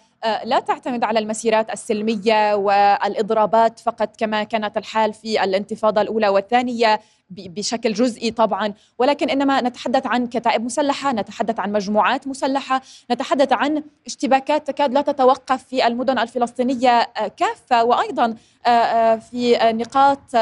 لا 0.45 0.61
تعتمد 0.61 1.05
على 1.05 1.19
المسيرات 1.19 1.73
السلمية 1.73 2.55
والإضرابات 2.55 3.79
فقط 3.79 4.17
كما 4.19 4.43
كانت 4.43 4.77
الحال 4.77 5.13
في 5.15 5.45
الانتفاضة 5.45 6.01
الأولى 6.01 6.29
والثانية 6.29 7.01
بشكل 7.31 7.93
جزئي 7.93 8.31
طبعا. 8.31 8.75
ولكن 8.99 9.31
إنما 9.31 9.61
نتحدث 9.61 10.07
عن 10.07 10.27
كتائب 10.27 10.65
مسلحة 10.65 11.13
نتحدث 11.13 11.61
عن 11.61 11.73
مجموعات 11.73 12.29
مسلحة 12.29 12.83
نتحدث 13.11 13.53
عن 13.53 13.83
اشتباكات 14.07 14.67
تكاد 14.67 14.93
لا 14.93 15.01
تتوقف 15.01 15.65
في 15.65 15.87
المدن 15.87 16.19
الفلسطينية 16.19 16.91
آه، 16.91 17.29
كافة. 17.29 17.85
وأيضا 17.85 18.37
آه، 18.67 18.69
آه، 18.69 19.17
في 19.17 19.59
نقاط 19.63 20.35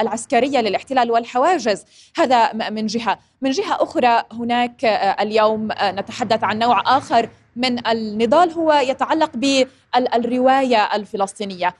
العسكرية 0.00 0.60
للاحتلال 0.60 1.10
والحواجز. 1.10 1.84
هذا 2.16 2.52
من 2.52 2.86
جهة. 2.86 3.18
من 3.40 3.50
جهة 3.50 3.82
أخرى 3.82 4.22
هناك 4.32 4.84
اليوم 5.20 5.68
نتحدث 5.82 6.44
عن 6.44 6.58
نوع 6.58 6.98
آخر 6.98 7.28
من 7.58 7.86
النضال 7.86 8.52
هو 8.52 8.72
يتعلق 8.72 9.30
بالروايه 9.36 10.94
الفلسطينية. 10.94 11.74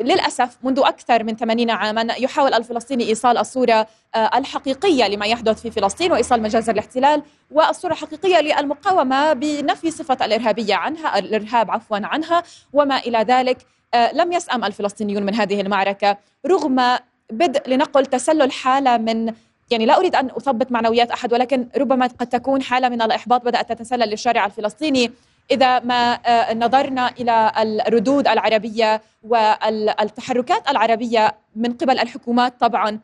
للأسف 0.00 0.56
منذ 0.62 0.78
أكثر 0.78 1.24
من 1.24 1.36
80 1.36 1.70
عاما 1.70 2.14
يحاول 2.18 2.54
الفلسطيني 2.54 3.08
إيصال 3.08 3.38
الصورة 3.38 3.86
آه، 4.14 4.30
الحقيقية 4.34 5.08
لما 5.08 5.26
يحدث 5.26 5.62
في 5.62 5.70
فلسطين 5.70 6.12
وإيصال 6.12 6.42
مجازر 6.42 6.72
الاحتلال 6.72 7.22
والصورة 7.50 7.92
الحقيقية 7.92 8.40
للمقاومة 8.40 9.32
بنفي 9.32 9.90
صفة 9.90 10.24
الإرهابية 10.24 10.74
عنها 10.74 11.18
الإرهاب 11.18 11.70
عفوا 11.70 11.98
عنها 12.02 12.42
وما 12.72 12.98
إلى 12.98 13.18
ذلك. 13.18 13.58
آه، 13.94 14.12
لم 14.12 14.32
يسأم 14.32 14.64
الفلسطينيون 14.64 15.22
من 15.22 15.34
هذه 15.34 15.60
المعركة 15.60 16.16
رغم 16.46 16.98
بدء 17.32 17.70
لنقل 17.70 18.06
تسلل 18.06 18.52
حالة 18.52 18.96
من 18.96 19.32
يعني 19.70 19.86
لا 19.86 19.96
أريد 19.98 20.14
أن 20.14 20.26
أثبت 20.26 20.72
معنويات 20.72 21.10
أحد 21.10 21.32
ولكن 21.32 21.68
ربما 21.76 22.06
قد 22.06 22.26
تكون 22.26 22.62
حالة 22.62 22.88
من 22.88 23.02
الإحباط 23.02 23.44
بدأت 23.44 23.72
تتسلل 23.72 24.08
للشارع 24.08 24.46
الفلسطيني. 24.46 25.10
إذا 25.50 25.78
ما 25.78 26.12
آه، 26.26 26.54
نظرنا 26.54 27.10
إلى 27.20 27.52
الردود 27.88 28.28
العربية 28.28 29.02
والتحركات 29.22 30.70
العربية 30.70 31.34
من 31.56 31.72
قبل 31.72 31.98
الحكومات 31.98 32.60
طبعا 32.60 33.00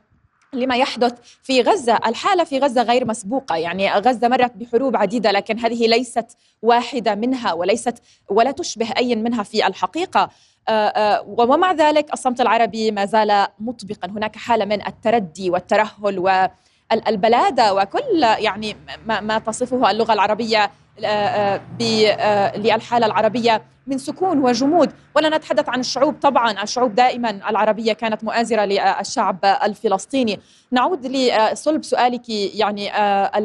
لما 0.53 0.77
يحدث 0.77 1.13
في 1.43 1.63
غزة، 1.63 1.99
الحالة 2.07 2.45
في 2.45 2.59
غزة 2.59 2.83
غير 2.83 3.07
مسبوقة، 3.07 3.57
يعني 3.57 3.93
غزة 3.93 4.29
مرت 4.29 4.53
بحروب 4.57 4.97
عديدة 4.97 5.31
لكن 5.31 5.59
هذه 5.59 5.87
ليست 5.87 6.27
واحدة 6.63 7.15
منها 7.15 7.53
وليست 7.53 8.03
ولا 8.31 8.51
تشبه 8.51 8.93
أي 8.97 9.17
منها 9.17 9.43
في 9.43 9.67
الحقيقة، 9.67 10.31
آه، 10.69 10.71
آه، 10.73 11.25
ومع 11.27 11.73
ذلك 11.73 12.13
الصمت 12.13 12.41
العربي 12.41 12.91
ما 12.91 13.07
زال 13.07 13.47
مطبقا، 13.59 14.09
هناك 14.09 14.37
حالة 14.37 14.65
من 14.65 14.87
التردي 14.87 15.51
والترهل 15.51 16.19
والبلاده 16.19 17.75
وكل 17.75 18.23
يعني 18.23 18.77
ما 19.07 19.39
تصفه 19.39 19.91
اللغة 19.91 20.13
العربية 20.13 20.71
للحالة 22.59 23.07
العربية 23.07 23.63
من 23.87 23.99
سكون 23.99 24.39
وجمود. 24.39 24.93
ولا 25.15 25.37
نتحدث 25.37 25.69
عن 25.69 25.81
الشعوب. 25.81 26.15
طبعا 26.23 26.63
الشعوب 26.63 26.95
دائما 26.95 27.31
العربية 27.31 27.93
كانت 27.93 28.25
مؤازرة 28.25 28.65
للشعب 28.65 29.45
الفلسطيني. 29.45 30.41
نعود 30.71 31.07
لصلب 31.07 31.85
سؤالك. 31.85 32.29
يعني 32.29 32.91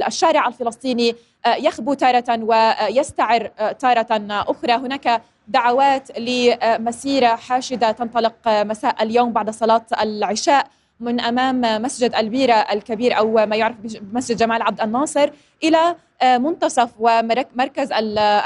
الشارع 0.07 0.47
الفلسطيني 0.47 1.15
يخبو 1.57 1.93
تارة 1.93 2.43
ويستعر 2.43 3.47
تارة 3.79 4.07
أخرى. 4.29 4.73
هناك 4.73 5.21
دعوات 5.47 6.19
لمسيرة 6.19 7.35
حاشدة 7.35 7.91
تنطلق 7.91 8.33
مساء 8.47 9.03
اليوم 9.03 9.33
بعد 9.33 9.49
صلاة 9.49 9.85
العشاء. 10.01 10.67
من 11.01 11.19
أمام 11.19 11.81
مسجد 11.81 12.15
البيرة 12.15 12.53
الكبير 12.53 13.17
أو 13.17 13.45
ما 13.45 13.55
يعرف 13.55 13.75
بمسجد 13.83 14.37
جمال 14.37 14.61
عبد 14.61 14.81
الناصر 14.81 15.29
إلى 15.63 15.95
منتصف 16.23 16.89
ومركز 16.99 17.91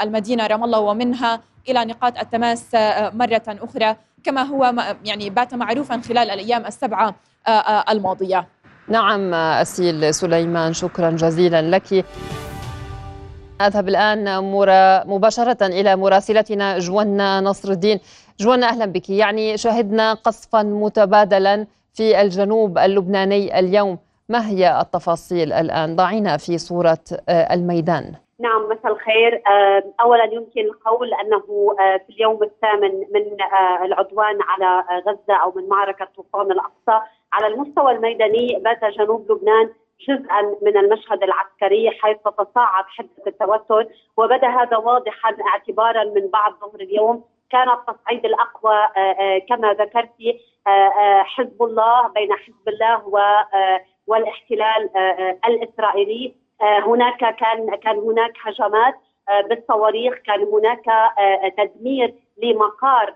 المدينة 0.02 0.46
رام 0.46 0.64
الله 0.64 0.80
ومنها 0.80 1.40
إلى 1.68 1.84
نقاط 1.84 2.18
التماس 2.18 2.74
مرة 3.14 3.42
أخرى 3.48 3.96
كما 4.24 4.42
هو 4.42 4.74
يعني 5.04 5.30
بات 5.30 5.54
معروفا 5.54 6.00
خلال 6.00 6.30
الأيام 6.30 6.66
السبعة 6.66 7.14
الماضية. 7.90 8.46
نعم 8.88 9.34
أسيل 9.34 10.14
سليمان 10.14 10.72
شكرا 10.72 11.10
جزيلا 11.10 11.62
لك. 11.62 12.04
أذهب 13.60 13.88
الآن 13.88 14.44
مباشرة 15.06 15.66
إلى 15.66 15.96
مراسلتنا 15.96 16.78
جوانا 16.78 17.40
نصر 17.40 17.70
الدين 17.70 18.00
جوانا 18.40 18.68
أهلا 18.68 18.86
بك 18.86 19.10
يعني 19.10 19.56
شهدنا 19.56 20.14
قصفا 20.14 20.62
متبادلا 20.62 21.66
في 21.96 22.20
الجنوب 22.20 22.78
اللبناني 22.78 23.58
اليوم. 23.58 23.98
ما 24.28 24.48
هي 24.48 24.80
التفاصيل 24.80 25.52
الآن؟ 25.52 25.96
ضعينا 25.96 26.36
في 26.36 26.58
صورة 26.58 27.04
الميدان. 27.28 28.14
نعم 28.40 28.62
مساء 28.70 28.92
الخير. 28.92 29.42
اولا 30.00 30.24
يمكن 30.24 30.60
القول 30.60 31.14
أنه 31.14 31.40
في 32.06 32.12
اليوم 32.12 32.42
الثامن 32.42 32.98
من 32.98 33.36
العدوان 33.84 34.38
على 34.42 34.84
غزة 35.06 35.36
أو 35.42 35.52
من 35.56 35.68
معركة 35.68 36.08
طوفان 36.16 36.52
الأقصى 36.52 37.06
على 37.32 37.46
المستوى 37.46 37.92
الميداني 37.92 38.60
بات 38.64 38.84
جنوب 38.84 39.32
لبنان 39.32 39.70
جزءا 40.08 40.42
من 40.62 40.76
المشهد 40.76 41.22
العسكري 41.22 41.90
حيث 41.90 42.16
تتصاعد 42.24 42.84
حدة 42.88 43.26
التوتر 43.26 43.86
وبدأ 44.16 44.48
هذا 44.48 44.76
واضحا 44.76 45.36
اعتبارا 45.52 46.04
من 46.04 46.30
بعد 46.32 46.52
ظهر 46.60 46.80
اليوم 46.80 47.24
كان 47.50 47.70
التصعيد 47.70 48.24
الأقوى 48.24 48.86
كما 49.48 49.72
ذكرتي 49.72 50.40
حزب 51.24 51.62
الله 51.62 52.08
بين 52.08 52.32
حزب 52.32 52.68
الله 52.68 53.02
والاحتلال 54.06 54.90
الإسرائيلي. 55.46 56.34
هناك 56.60 57.36
كان 57.36 57.76
كان 57.76 57.98
هناك 57.98 58.32
هجمات 58.42 58.94
بالصواريخ 59.48 60.14
كان 60.14 60.42
هناك 60.42 60.84
تدمير 61.56 62.14
لمقار 62.42 63.14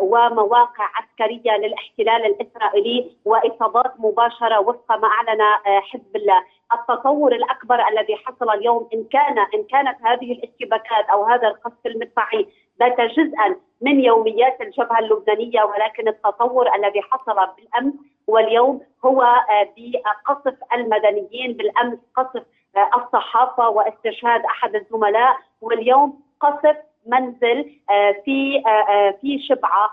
ومواقع 0.00 0.88
عسكرية 0.94 1.56
للاحتلال 1.56 2.26
الإسرائيلي 2.26 3.10
وإصابات 3.24 3.92
مباشرة 3.98 4.60
وفق 4.60 4.92
ما 4.92 5.08
أعلن 5.08 5.42
حزب 5.82 6.16
الله، 6.16 6.44
التطور 6.72 7.32
الأكبر 7.32 7.88
الذي 7.88 8.16
حصل 8.16 8.50
اليوم 8.50 8.88
إن 8.94 9.04
كان 9.04 9.38
إن 9.38 9.64
كانت 9.70 9.96
هذه 10.02 10.32
الاشتباكات 10.32 11.04
أو 11.12 11.24
هذا 11.24 11.48
القصف 11.48 11.86
المدفعي 11.86 12.46
بات 12.80 13.00
جزءا 13.00 13.56
من 13.80 14.00
يوميات 14.00 14.60
الجبهة 14.60 14.98
اللبنانية 14.98 15.62
ولكن 15.62 16.08
التطور 16.08 16.74
الذي 16.74 17.02
حصل 17.02 17.34
بالأمس 17.56 17.94
واليوم 18.26 18.80
هو 19.04 19.26
بقصف 19.76 20.54
المدنيين 20.74 21.52
بالأمس 21.52 21.98
قصف 22.16 22.42
الصحافة 22.96 23.68
واستشهاد 23.68 24.44
أحد 24.44 24.74
الزملاء 24.74 25.36
واليوم 25.60 26.20
قصف 26.40 26.76
منزل 27.06 27.70
في 28.24 28.62
في 29.20 29.38
شبعة 29.48 29.90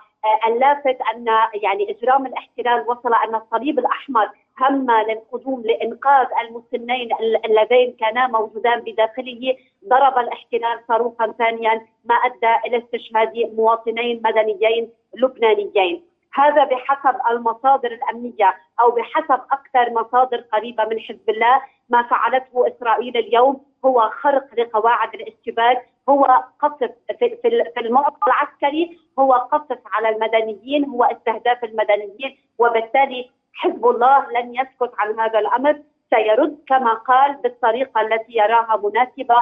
اللافت 0.47 0.97
أن 1.15 1.25
يعني 1.53 1.91
إجرام 1.91 2.25
الاحتلال 2.25 2.89
وصل 2.89 3.13
أن 3.13 3.35
الصليب 3.35 3.79
الأحمر 3.79 4.29
هم 4.59 4.91
للقدوم 4.91 5.61
لإنقاذ 5.61 6.27
المسنين 6.41 7.09
اللذين 7.45 7.95
كانا 7.99 8.27
موجودان 8.27 8.79
بداخله 8.79 9.55
ضرب 9.87 10.17
الاحتلال 10.17 10.79
صاروخا 10.87 11.31
ثانيا 11.31 11.85
ما 12.05 12.15
أدى 12.15 12.67
إلى 12.67 12.77
استشهاد 12.77 13.53
مواطنين 13.57 14.21
مدنيين 14.25 14.89
لبنانيين. 15.15 16.03
هذا 16.35 16.63
بحسب 16.63 17.15
المصادر 17.31 17.91
الأمنية 17.91 18.55
أو 18.81 18.91
بحسب 18.91 19.41
أكثر 19.51 19.89
مصادر 19.89 20.37
قريبة 20.37 20.85
من 20.85 20.99
حزب 20.99 21.29
الله. 21.29 21.61
ما 21.89 22.03
فعلته 22.03 22.67
إسرائيل 22.67 23.17
اليوم 23.17 23.65
هو 23.85 24.09
خرق 24.21 24.47
لقواعد 24.57 25.13
الاشتباك 25.13 25.89
هو 26.09 26.43
قصف 26.59 26.91
في 27.19 27.79
المعطى 27.79 28.17
العسكري 28.27 28.99
هو 29.19 29.33
قصف 29.33 29.79
على 29.93 30.09
المدنيين 30.09 30.85
هو 30.85 31.03
استهداف 31.03 31.63
المدنيين 31.63 32.37
وبالتالي 32.59 33.29
حزب 33.53 33.87
الله 33.87 34.31
لن 34.31 34.55
يسكت 34.55 34.91
عن 34.99 35.19
هذا 35.19 35.39
الأمر. 35.39 35.81
سيرد 36.09 36.57
كما 36.67 36.93
قال 36.93 37.33
بالطريقة 37.35 38.01
التي 38.01 38.33
يراها 38.33 38.81
مناسبة 38.83 39.35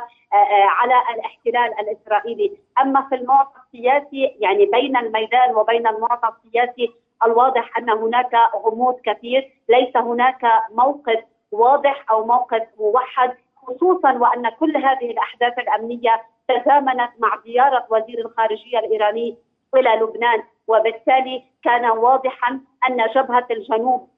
على 0.52 1.02
الاحتلال 1.14 1.80
الإسرائيلي، 1.80 2.52
أما 2.82 3.02
في 3.10 3.16
المعطى 3.16 3.60
السياسي 3.66 4.36
يعني 4.40 4.66
بين 4.66 4.98
الميدان 4.98 5.56
وبين 5.56 5.88
المعطى 5.88 6.34
السياسي 6.38 6.94
الواضح 7.26 7.78
أن 7.78 7.90
هناك 7.90 8.36
غموض 8.66 9.00
كثير، 9.04 9.52
ليس 9.70 9.98
هناك 9.98 10.46
موقف 10.72 11.24
واضح 11.52 12.06
أو 12.12 12.26
موقف 12.26 12.64
موحد 12.80 13.38
خصوصا 13.56 14.12
وأن 14.12 14.50
كل 14.50 14.78
هذه 14.78 15.12
الأحداث 15.12 15.60
الأمنية 15.60 16.22
تزامنت 16.48 17.12
مع 17.20 17.40
زيارة 17.46 17.86
وزير 17.90 18.20
الخارجية 18.20 18.80
الإيراني 18.80 19.38
إلى 19.76 19.90
لبنان. 19.90 20.44
وبالتالي 20.68 21.44
كان 21.64 21.86
واضحا 21.86 22.60
أن 22.90 22.98
جبهة 23.16 23.48
الجنوب 23.52 24.10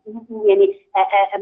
يعني 0.46 0.78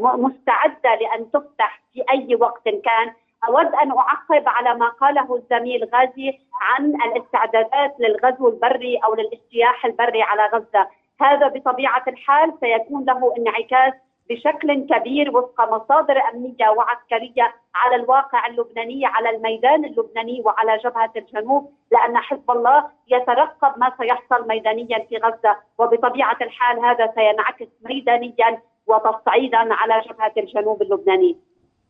مستعدة 0.02 0.94
لأن 0.94 1.30
تفتح 1.30 1.80
في 1.92 2.04
أي 2.10 2.34
وقت 2.34 2.64
كان. 2.64 3.12
أود 3.48 3.74
أن 3.74 3.90
أعقب 3.90 4.48
على 4.48 4.74
ما 4.74 4.88
قاله 4.88 5.36
الزميل 5.36 5.90
غازي 5.94 6.38
عن 6.62 6.94
الاستعدادات 6.94 7.96
للغزو 7.98 8.48
البري 8.48 8.96
أو 8.96 9.14
للاجتياح 9.14 9.84
البري 9.84 10.22
على 10.22 10.46
غزة. 10.46 10.88
هذا 11.20 11.48
بطبيعة 11.48 12.04
الحال 12.08 12.52
سيكون 12.60 13.04
له 13.04 13.34
انعكاس 13.38 13.94
بشكل 14.30 14.86
كبير 14.90 15.36
وفق 15.36 15.60
مصادر 15.60 16.16
أمنية 16.32 16.68
وعسكرية 16.76 17.54
على 17.74 17.96
الواقع 18.02 18.46
اللبناني 18.46 19.06
على 19.06 19.30
الميدان 19.36 19.84
اللبناني 19.84 20.42
وعلى 20.44 20.78
جبهة 20.84 21.12
الجنوب 21.16 21.70
لأن 21.92 22.16
حزب 22.16 22.50
الله 22.50 22.84
يترقب 23.08 23.78
ما 23.80 23.92
سيحصل 24.00 24.48
ميدانيا 24.48 24.98
في 25.08 25.16
غزة 25.16 25.56
وبطبيعة 25.78 26.36
الحال 26.42 26.78
هذا 26.78 27.12
سينعكس 27.14 27.72
ميدانيا 27.88 28.62
وتصعيدا 28.86 29.58
على 29.58 30.02
جبهة 30.08 30.32
الجنوب 30.36 30.82
اللبناني. 30.82 31.36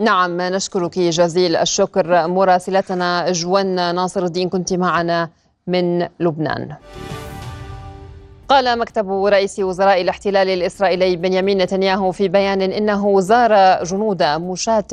نعم 0.01 0.41
نشكرك 0.41 0.99
جزيل 0.99 1.57
الشكر 1.57 2.29
مراسلتنا 2.29 3.33
جوان 3.33 3.95
ناصر 3.95 4.23
الدين 4.23 4.49
كنت 4.49 4.73
معنا 4.73 5.31
من 5.67 6.09
لبنان. 6.21 6.77
قال 8.55 8.79
مكتب 8.79 9.25
رئيس 9.25 9.59
وزراء 9.61 10.01
الاحتلال 10.01 10.49
الإسرائيلي 10.49 11.17
بنيامين 11.17 11.59
نتنياهو 11.59 12.13
في 12.13 12.29
بيان 12.29 12.63
إنه 12.63 13.21
زار 13.21 13.85
جنود 13.85 14.23
مشاة 14.23 14.85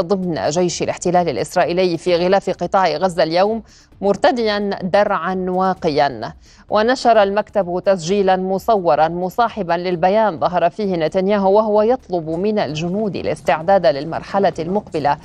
ضمن 0.00 0.48
جيش 0.48 0.82
الاحتلال 0.82 1.28
الإسرائيلي 1.28 1.98
في 1.98 2.16
غلاف 2.16 2.50
قطاع 2.50 2.96
غزة 2.96 3.22
اليوم 3.22 3.62
مرتديا 4.00 4.70
درعا 4.82 5.46
واقيا. 5.48 6.32
ونشر 6.70 7.22
المكتب 7.22 7.82
تسجيلا 7.86 8.36
مصورا 8.36 9.08
مصاحبا 9.08 9.72
للبيان 9.72 10.38
ظهر 10.38 10.70
فيه 10.70 10.96
نتنياهو 10.96 11.56
وهو 11.56 11.82
يطلب 11.82 12.28
من 12.30 12.58
الجنود 12.58 13.16
الاستعداد 13.16 13.86
للمرحلة 13.86 14.52
المقبلة. 14.58 15.16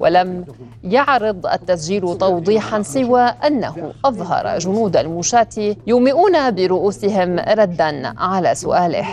ولم 0.00 0.44
يعرض 0.84 1.46
التسجيل 1.46 2.18
توضيحا 2.18 2.82
سوى 2.82 3.22
أنه 3.22 3.92
أظهر 4.04 4.58
جنود 4.58 4.96
المشاة 4.96 5.76
يومئون 5.86 6.50
برؤوسهم 6.50 7.38
ردا 7.48 8.20
على 8.20 8.54
سؤاله. 8.54 9.06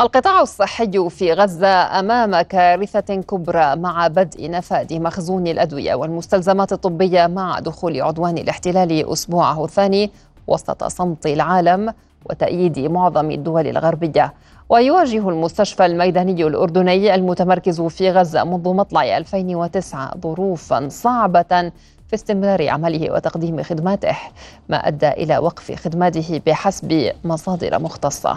القطاع 0.00 0.40
الصحي 0.40 1.08
في 1.10 1.32
غزة 1.32 1.98
أمام 1.98 2.40
كارثة 2.40 3.14
كبرى 3.14 3.76
مع 3.76 4.08
بدء 4.08 4.50
نفاذ 4.50 5.00
مخزون 5.00 5.46
الأدوية 5.46 5.94
والمستلزمات 5.94 6.72
الطبية 6.72 7.26
مع 7.26 7.58
دخول 7.58 8.02
عدوان 8.02 8.38
الاحتلال 8.38 9.12
أسبوعه 9.12 9.64
الثاني 9.64 10.10
وسط 10.46 10.84
صمت 10.84 11.26
العالم 11.26 11.94
وتأييد 12.30 12.78
معظم 12.78 13.30
الدول 13.30 13.66
الغربية. 13.66 14.34
ويواجه 14.68 15.28
المستشفى 15.28 15.86
الميداني 15.86 16.46
الأردني 16.46 17.14
المتمركز 17.14 17.80
في 17.80 18.10
غزة 18.10 18.44
منذ 18.44 18.68
مطلع 18.68 19.16
2009 19.16 20.14
ظروفا 20.22 20.88
صعبة 20.88 21.72
في 22.10 22.16
استمرار 22.16 22.68
عمله 22.68 23.12
وتقديم 23.12 23.62
خدماته 23.62 24.16
ما 24.68 24.76
أدى 24.88 25.08
إلى 25.08 25.38
وقف 25.38 25.72
خدماته 25.72 26.40
بحسب 26.46 27.12
مصادر 27.24 27.78
مختصة 27.78 28.36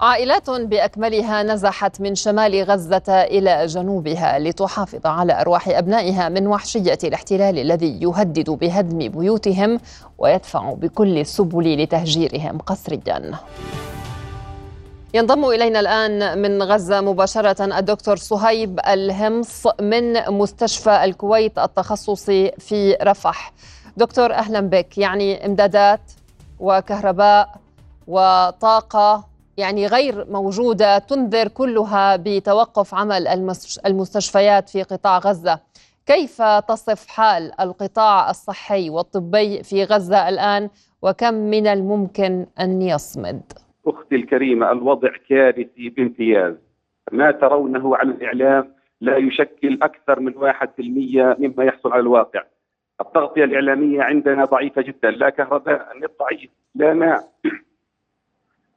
عائلات 0.00 0.50
بأكملها 0.50 1.42
نزحت 1.42 2.00
من 2.00 2.14
شمال 2.14 2.62
غزة 2.62 3.02
إلى 3.08 3.66
جنوبها 3.66 4.38
لتحافظ 4.38 5.06
على 5.06 5.40
أرواح 5.40 5.68
أبنائها 5.68 6.28
من 6.28 6.46
وحشية 6.46 6.98
الاحتلال 7.04 7.58
الذي 7.58 8.02
يهدد 8.02 8.50
بهدم 8.50 8.98
بيوتهم 8.98 9.80
ويدفع 10.18 10.72
بكل 10.74 11.18
السبل 11.18 11.82
لتهجيرهم 11.82 12.58
قسريا. 12.58 13.32
ينضم 15.14 15.44
إلينا 15.44 15.80
الآن 15.80 16.38
من 16.42 16.62
غزة 16.62 17.00
مباشرة 17.00 17.78
الدكتور 17.78 18.16
صهيب 18.16 18.80
الهمص 18.88 19.66
من 19.80 20.12
مستشفى 20.30 21.04
الكويت 21.04 21.58
التخصصي 21.58 22.50
في 22.58 22.96
رفح. 23.02 23.52
دكتور 23.96 24.32
أهلا 24.32 24.60
بك 24.60 24.98
يعني 24.98 25.46
إمدادات 25.46 26.00
وكهرباء 26.60 27.54
وطاقة 28.06 29.24
يعني 29.56 29.86
غير 29.86 30.26
موجودة 30.30 30.98
تنذر 30.98 31.48
كلها 31.48 32.16
بتوقف 32.16 32.94
عمل 32.94 33.28
المستشفيات 33.86 34.68
في 34.68 34.82
قطاع 34.82 35.18
غزة. 35.18 35.58
كيف 36.06 36.42
تصف 36.42 37.06
حال 37.06 37.60
القطاع 37.60 38.30
الصحي 38.30 38.90
والطبي 38.90 39.62
في 39.62 39.84
غزة 39.84 40.28
الآن 40.28 40.70
وكم 41.02 41.34
من 41.34 41.66
الممكن 41.66 42.46
أن 42.60 42.82
يصمد؟ 42.82 43.42
أختي 43.86 44.16
الكريمة 44.16 44.72
الوضع 44.72 45.10
كارثي 45.28 45.88
بامتياز. 45.88 46.54
ما 47.12 47.30
ترونه 47.30 47.96
على 47.96 48.10
الإعلام 48.10 48.74
لا 49.00 49.16
يشكل 49.16 49.78
أكثر 49.82 50.20
من 50.20 50.36
1% 50.36 51.36
مما 51.38 51.64
يحصل 51.64 51.92
على 51.92 52.00
الواقع. 52.00 52.42
التغطية 53.00 53.44
الإعلامية 53.44 54.02
عندنا 54.02 54.44
ضعيفة 54.44 54.82
جدا، 54.82 55.10
لا 55.10 55.30
كهرباء، 55.30 55.92
النت 55.94 56.10
ضعيف، 56.20 56.50
لا 56.74 56.94
ماء، 56.94 57.20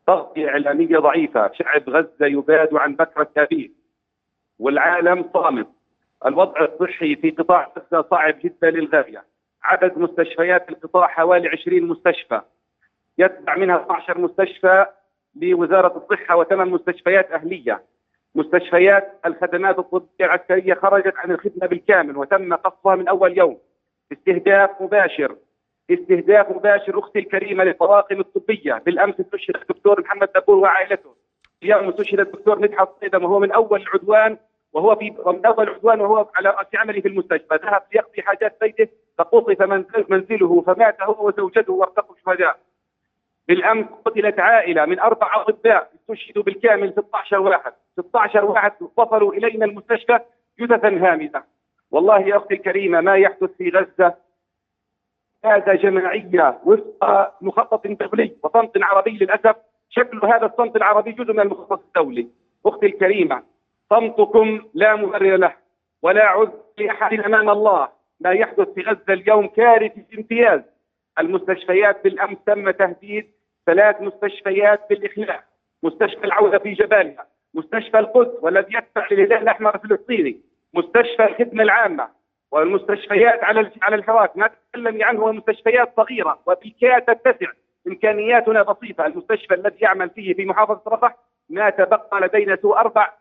تغطية 0.08 0.50
إعلامية 0.50 0.98
ضعيفة 0.98 1.52
شعب 1.54 1.90
غزة 1.90 2.26
يباد 2.26 2.76
عن 2.76 2.96
بكرة 2.96 3.30
أبيه 3.38 3.70
والعالم 4.60 5.26
صامت. 5.34 5.68
الوضع 6.26 6.66
الصحي 6.66 7.16
في 7.16 7.30
قطاع 7.32 7.72
غزة 7.78 8.08
صعب 8.12 8.36
جدا 8.44 8.70
للغاية. 8.70 9.24
عدد 9.64 9.98
مستشفيات 9.98 10.70
القطاع 10.70 11.08
حوالي 11.08 11.48
20 11.48 11.84
مستشفى. 11.84 12.42
يتبع 13.18 13.56
منها 13.56 13.82
12 13.82 14.18
مستشفى 14.18 14.86
لوزارة 15.36 15.98
الصحة 15.98 16.36
وثمان 16.36 16.70
مستشفيات 16.70 17.32
أهلية. 17.32 17.84
مستشفيات 18.36 19.20
الخدمات 19.26 19.80
الطبية 19.80 20.26
العسكرية 20.26 20.74
خرجت 20.74 21.14
عن 21.18 21.32
الخدمة 21.32 21.68
بالكامل 21.68 22.18
وتم 22.18 22.56
قصفها 22.56 22.96
من 22.96 23.08
أول 23.08 23.38
يوم. 23.38 23.58
استهداف 24.12 24.82
مباشر. 24.82 25.36
استهداف 25.92 26.50
مباشر 26.50 27.00
أختي 27.00 27.20
الكريمة 27.20 27.64
للطواقم 27.64 28.20
الطبية. 28.20 28.82
بالأمس 28.86 29.20
استشهد 29.20 29.56
الدكتور 29.56 30.02
محمد 30.02 30.30
دبور 30.36 30.56
وعائلته. 30.56 31.16
اليوم 31.64 31.90
استشهد 31.90 32.20
الدكتور 32.20 32.60
مدحت 32.60 32.90
صيدم 33.02 33.24
وهو 33.24 33.40
من 33.40 33.52
أول 33.52 33.82
العدوان 33.82 34.38
وهو 34.74 34.96
في 34.96 35.10
من 35.26 35.46
أول 35.46 35.70
العدوان 35.70 36.02
وهو 36.02 36.30
على 36.36 36.50
رأس 36.50 36.68
عمله 36.76 37.02
في 37.02 37.08
المستشفى. 37.08 37.56
ذهب 37.64 37.84
ليقضي 37.94 38.22
حاجات 38.22 38.58
بيته 38.62 38.88
فقصف 39.18 39.62
منزله 40.10 40.62
فمات 40.62 41.02
هو 41.02 41.28
وزوجته 41.28 41.74
وارتقوا 41.74 42.16
شهداء. 42.26 42.60
بالأمس 43.48 43.86
قتلت 44.06 44.40
عائلة 44.40 44.86
من 44.86 45.00
أربع 45.00 45.42
أطباء 45.42 45.92
استشهدوا 45.96 46.44
بالكامل 46.44 46.92
16 46.92 47.40
واحد. 47.40 47.74
16 48.00 48.46
واحد 48.46 48.72
وصلوا 48.98 49.34
إلينا 49.34 49.66
المستشفى 49.66 50.20
جثثا 50.60 50.88
هامدة. 50.88 51.46
والله 51.92 52.20
يا 52.20 52.38
أختي 52.38 52.54
الكريمة 52.54 53.02
ما 53.02 53.16
يحدث 53.16 53.50
في 53.58 53.70
غزة 53.70 54.14
هذا 55.46 55.76
جماعية 55.76 56.60
وفق 56.66 57.34
مخطط 57.42 57.88
دولي 57.88 58.36
وصمت 58.44 58.84
عربي 58.84 59.12
للأسف. 59.12 59.56
شكل 59.90 60.26
هذا 60.26 60.46
الصمت 60.46 60.76
العربي 60.76 61.12
جزء 61.12 61.34
من 61.34 61.40
المخطط 61.40 61.84
الدولي. 61.84 62.28
أختي 62.66 62.86
الكريمة 62.86 63.44
صمتكم 63.90 64.62
لا 64.74 64.96
مبرر 64.96 65.38
له 65.38 65.54
ولا 66.02 66.26
عذر 66.26 66.52
لأحد 66.78 67.20
أمام 67.20 67.50
الله. 67.50 67.88
ما 68.20 68.32
يحدث 68.32 68.70
في 68.70 68.82
غزة 68.82 69.14
اليوم 69.14 69.48
كارثي 69.48 70.04
في 70.10 70.18
امتياز. 70.18 70.62
المستشفيات 71.20 72.04
بالأمس 72.04 72.38
تم 72.46 72.72
تهديد 72.72 73.32
ثلاث 73.66 74.02
مستشفيات 74.02 74.90
بالإخلاء. 74.90 75.44
مستشفى 75.84 76.24
العودة 76.24 76.60
في 76.60 76.74
جبالها. 76.74 77.28
مستشفى 77.54 78.00
القدس 78.00 78.44
والذي 78.44 78.78
يتبع 78.78 79.08
للهلال 79.12 79.34
الأحمر 79.34 79.76
الفلسطيني. 79.76 80.42
مستشفى 80.74 81.24
الخدمة 81.26 81.64
العامة 81.64 82.08
والمستشفيات 82.52 83.44
على 83.44 83.72
على 83.82 83.96
الحراك. 83.96 84.38
ما 84.38 84.48
تتكلمي 84.48 85.04
عنه 85.04 85.32
مستشفيات 85.32 85.94
صغيرة 85.98 86.40
وبالكاد 86.46 87.02
تتسع. 87.02 87.52
إمكانياتنا 87.88 88.64
بسيطة، 88.64 89.06
المستشفى 89.06 89.54
الذي 89.54 89.78
يعمل 89.80 90.10
فيه 90.10 90.34
في 90.34 90.46
محافظة 90.46 90.82
رفح 90.88 91.16
ما 91.50 91.70
تبقى 91.70 92.22
لدينا 92.22 92.56
سوى 92.56 92.78
أربع 92.78 93.14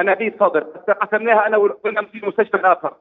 أنابيب 0.00 0.34
صدر. 0.40 0.60
قسمناها 1.00 1.46
أنا 1.46 1.56
وقلنا 1.56 2.02
في 2.02 2.18
المستشفى 2.18 2.56
الآخر. 2.56 2.96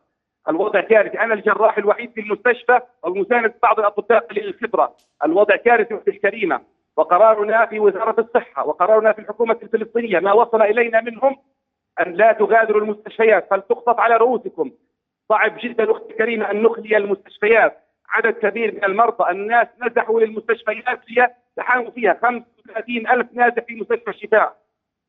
الوضع 0.50 0.82
كارثي، 0.82 1.19
أنا 1.19 1.34
الجراح 1.34 1.78
الوحيد 1.78 2.12
في 2.12 2.21
المستشفى 2.21 2.80
والمساند 3.04 3.54
بعض 3.63 3.80
الأطباء 3.80 4.19
قليل 4.19 4.47
الخبره، 4.47 4.95
الوضع 5.26 5.56
كارثي 5.56 5.97
في 5.97 6.12
الكريمة. 6.12 6.62
وقرارنا 6.97 7.65
في 7.65 7.79
وزارة 7.79 8.21
الصحة 8.21 8.67
وقرارنا 8.67 9.12
في 9.12 9.19
الحكومة 9.19 9.57
الفلسطينية 9.63 10.19
ما 10.19 10.33
وصل 10.33 10.62
إلينا 10.62 11.01
منهم 11.01 11.38
أن 11.99 12.13
لا 12.13 12.31
تغادروا 12.31 12.81
المستشفيات 12.81 13.47
فلتقطف 13.49 13.99
على 13.99 14.17
رؤوسكم. 14.17 14.71
صعب 15.29 15.57
جدا 15.60 15.91
أختي 15.91 16.12
الكريمه 16.12 16.51
أن 16.51 16.63
نخلي 16.63 16.97
المستشفيات. 16.97 17.77
عدد 18.10 18.33
كبير 18.33 18.75
من 18.75 18.83
المرضى 18.83 19.31
الناس 19.31 19.67
نزحوا 19.81 20.21
للمستشفيات 20.21 21.36
تحاولوا 21.57 21.91
فيها 21.91 22.19
35 22.21 23.07
ألف 23.07 23.27
نازح 23.33 23.63
في 23.63 23.75
مستشفى 23.75 24.10
الشفاء. 24.10 24.57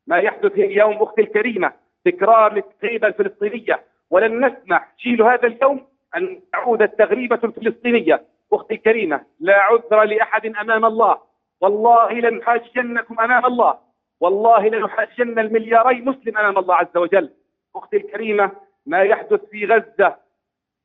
ما 0.07 0.17
يحدث 0.17 0.51
اليوم 0.51 0.93
أختي 0.93 1.21
الكريمة 1.21 1.71
تكرار 2.05 2.53
للتغريبة 2.53 3.07
الفلسطينية. 3.07 3.83
ولن 4.09 4.45
نسمح 4.45 4.93
شيل 4.97 5.21
هذا 5.21 5.47
اليوم 5.47 5.87
أن 6.15 6.39
تعود 6.53 6.81
التغريبة 6.81 7.39
الفلسطينية. 7.43 8.23
أختي 8.53 8.73
الكريمة 8.73 9.21
لا 9.39 9.61
عذر 9.61 10.03
لأحد 10.03 10.45
أمام 10.45 10.85
الله. 10.85 11.28
والله 11.61 12.11
لنحاجنكم 12.11 13.19
أمام 13.19 13.45
الله. 13.45 13.77
والله 14.19 14.67
لنحاجن 14.67 15.39
الملياري 15.39 16.01
مسلم 16.01 16.37
أمام 16.37 16.57
الله 16.57 16.75
عز 16.75 16.97
وجل. 16.97 17.29
أختي 17.75 17.97
الكريمة 17.97 18.51
ما 18.85 19.01
يحدث 19.03 19.45
في 19.51 19.65
غزة 19.65 20.15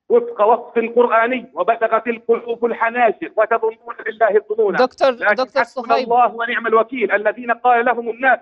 وفق 0.09 0.43
وصف 0.43 0.95
قرآني 0.97 1.51
وبلغت 1.55 2.07
القلوب 2.07 2.65
الحناجر 2.65 3.33
وتظنون 3.37 3.97
بالله 4.05 4.37
الظنون. 4.37 4.77
دكتور 4.77 5.11
دكتور 5.11 5.63
صهيب. 5.63 6.05
الله 6.05 6.35
ونعم 6.35 6.67
الوكيل 6.67 7.13
الذين 7.13 7.51
قال 7.51 7.85
لهم 7.85 8.11
الناس 8.11 8.41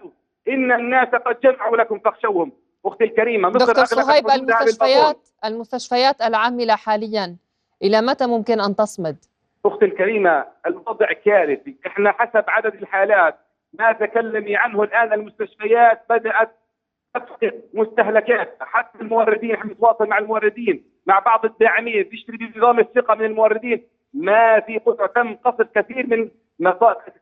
إن 0.48 0.72
الناس 0.72 1.08
قد 1.08 1.40
جمعوا 1.40 1.76
لكم 1.76 1.98
فاخشوهم. 1.98 2.52
أختي 2.86 3.04
الكريمة 3.04 3.48
مصر 3.48 3.58
دكتور 3.58 3.84
صهيب 3.84 4.30
المستشفيات 4.30 5.28
المستشفيات 5.44 6.22
العاملة 6.22 6.76
حاليا 6.76 7.36
إلى 7.82 8.00
متى 8.00 8.26
ممكن 8.26 8.60
أن 8.60 8.76
تصمد؟ 8.76 9.16
أختي 9.66 9.84
الكريمة 9.84 10.44
الوضع 10.66 11.06
كارثي. 11.24 11.76
إحنا 11.86 12.12
حسب 12.12 12.44
عدد 12.48 12.74
الحالات 12.74 13.38
ما 13.78 13.92
تكلمي 13.92 14.56
عنه 14.56 14.82
الآن 14.82 15.12
المستشفيات 15.12 16.02
بدأت 16.10 16.50
تفقد 17.14 17.62
مستهلكات. 17.74 18.56
حتى 18.60 18.98
الموردين 19.00 19.54
إحنا 19.54 19.72
نتواصل 19.72 20.08
مع 20.08 20.18
الموردين 20.18 20.84
مع 21.06 21.18
بعض 21.18 21.44
الداعمين 21.44 22.10
تشتري 22.10 22.36
بنظام 22.36 22.78
الثقة 22.78 23.14
من 23.14 23.24
الموردين. 23.24 23.82
ما 24.14 24.60
في 24.60 24.78
قطع 24.78 25.06
تم 25.06 25.34
قصف 25.34 25.68
كثير 25.74 26.06
من 26.06 26.30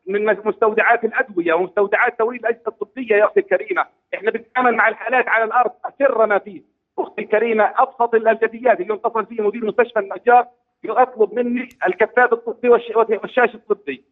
من 0.07 0.25
مستودعات 0.25 1.03
الأدوية 1.03 1.53
ومستودعات 1.53 2.19
توريد 2.19 2.39
الأجهزة 2.45 2.67
الطبية 2.67 3.15
يا 3.15 3.25
أختي 3.25 3.39
الكريمة، 3.39 3.85
إحنا 4.13 4.31
بنتعامل 4.31 4.75
مع 4.75 4.87
الحالات 4.87 5.27
على 5.27 5.43
الأرض 5.43 5.71
أسر 5.85 6.25
ما 6.25 6.39
فيه، 6.39 6.61
أختي 6.99 7.21
الكريمة 7.21 7.73
أبسط 7.77 8.15
الجديات 8.15 8.79
اليوم 8.79 8.97
اتصل 8.97 9.25
فيه 9.25 9.41
مدير 9.41 9.65
مستشفى 9.65 9.99
النجار 9.99 10.47
يطلب 10.83 11.33
مني 11.33 11.69
الكفاف 11.87 12.33
الطبي 12.33 12.69
والشاشه 12.69 13.55
الطبي. 13.55 14.03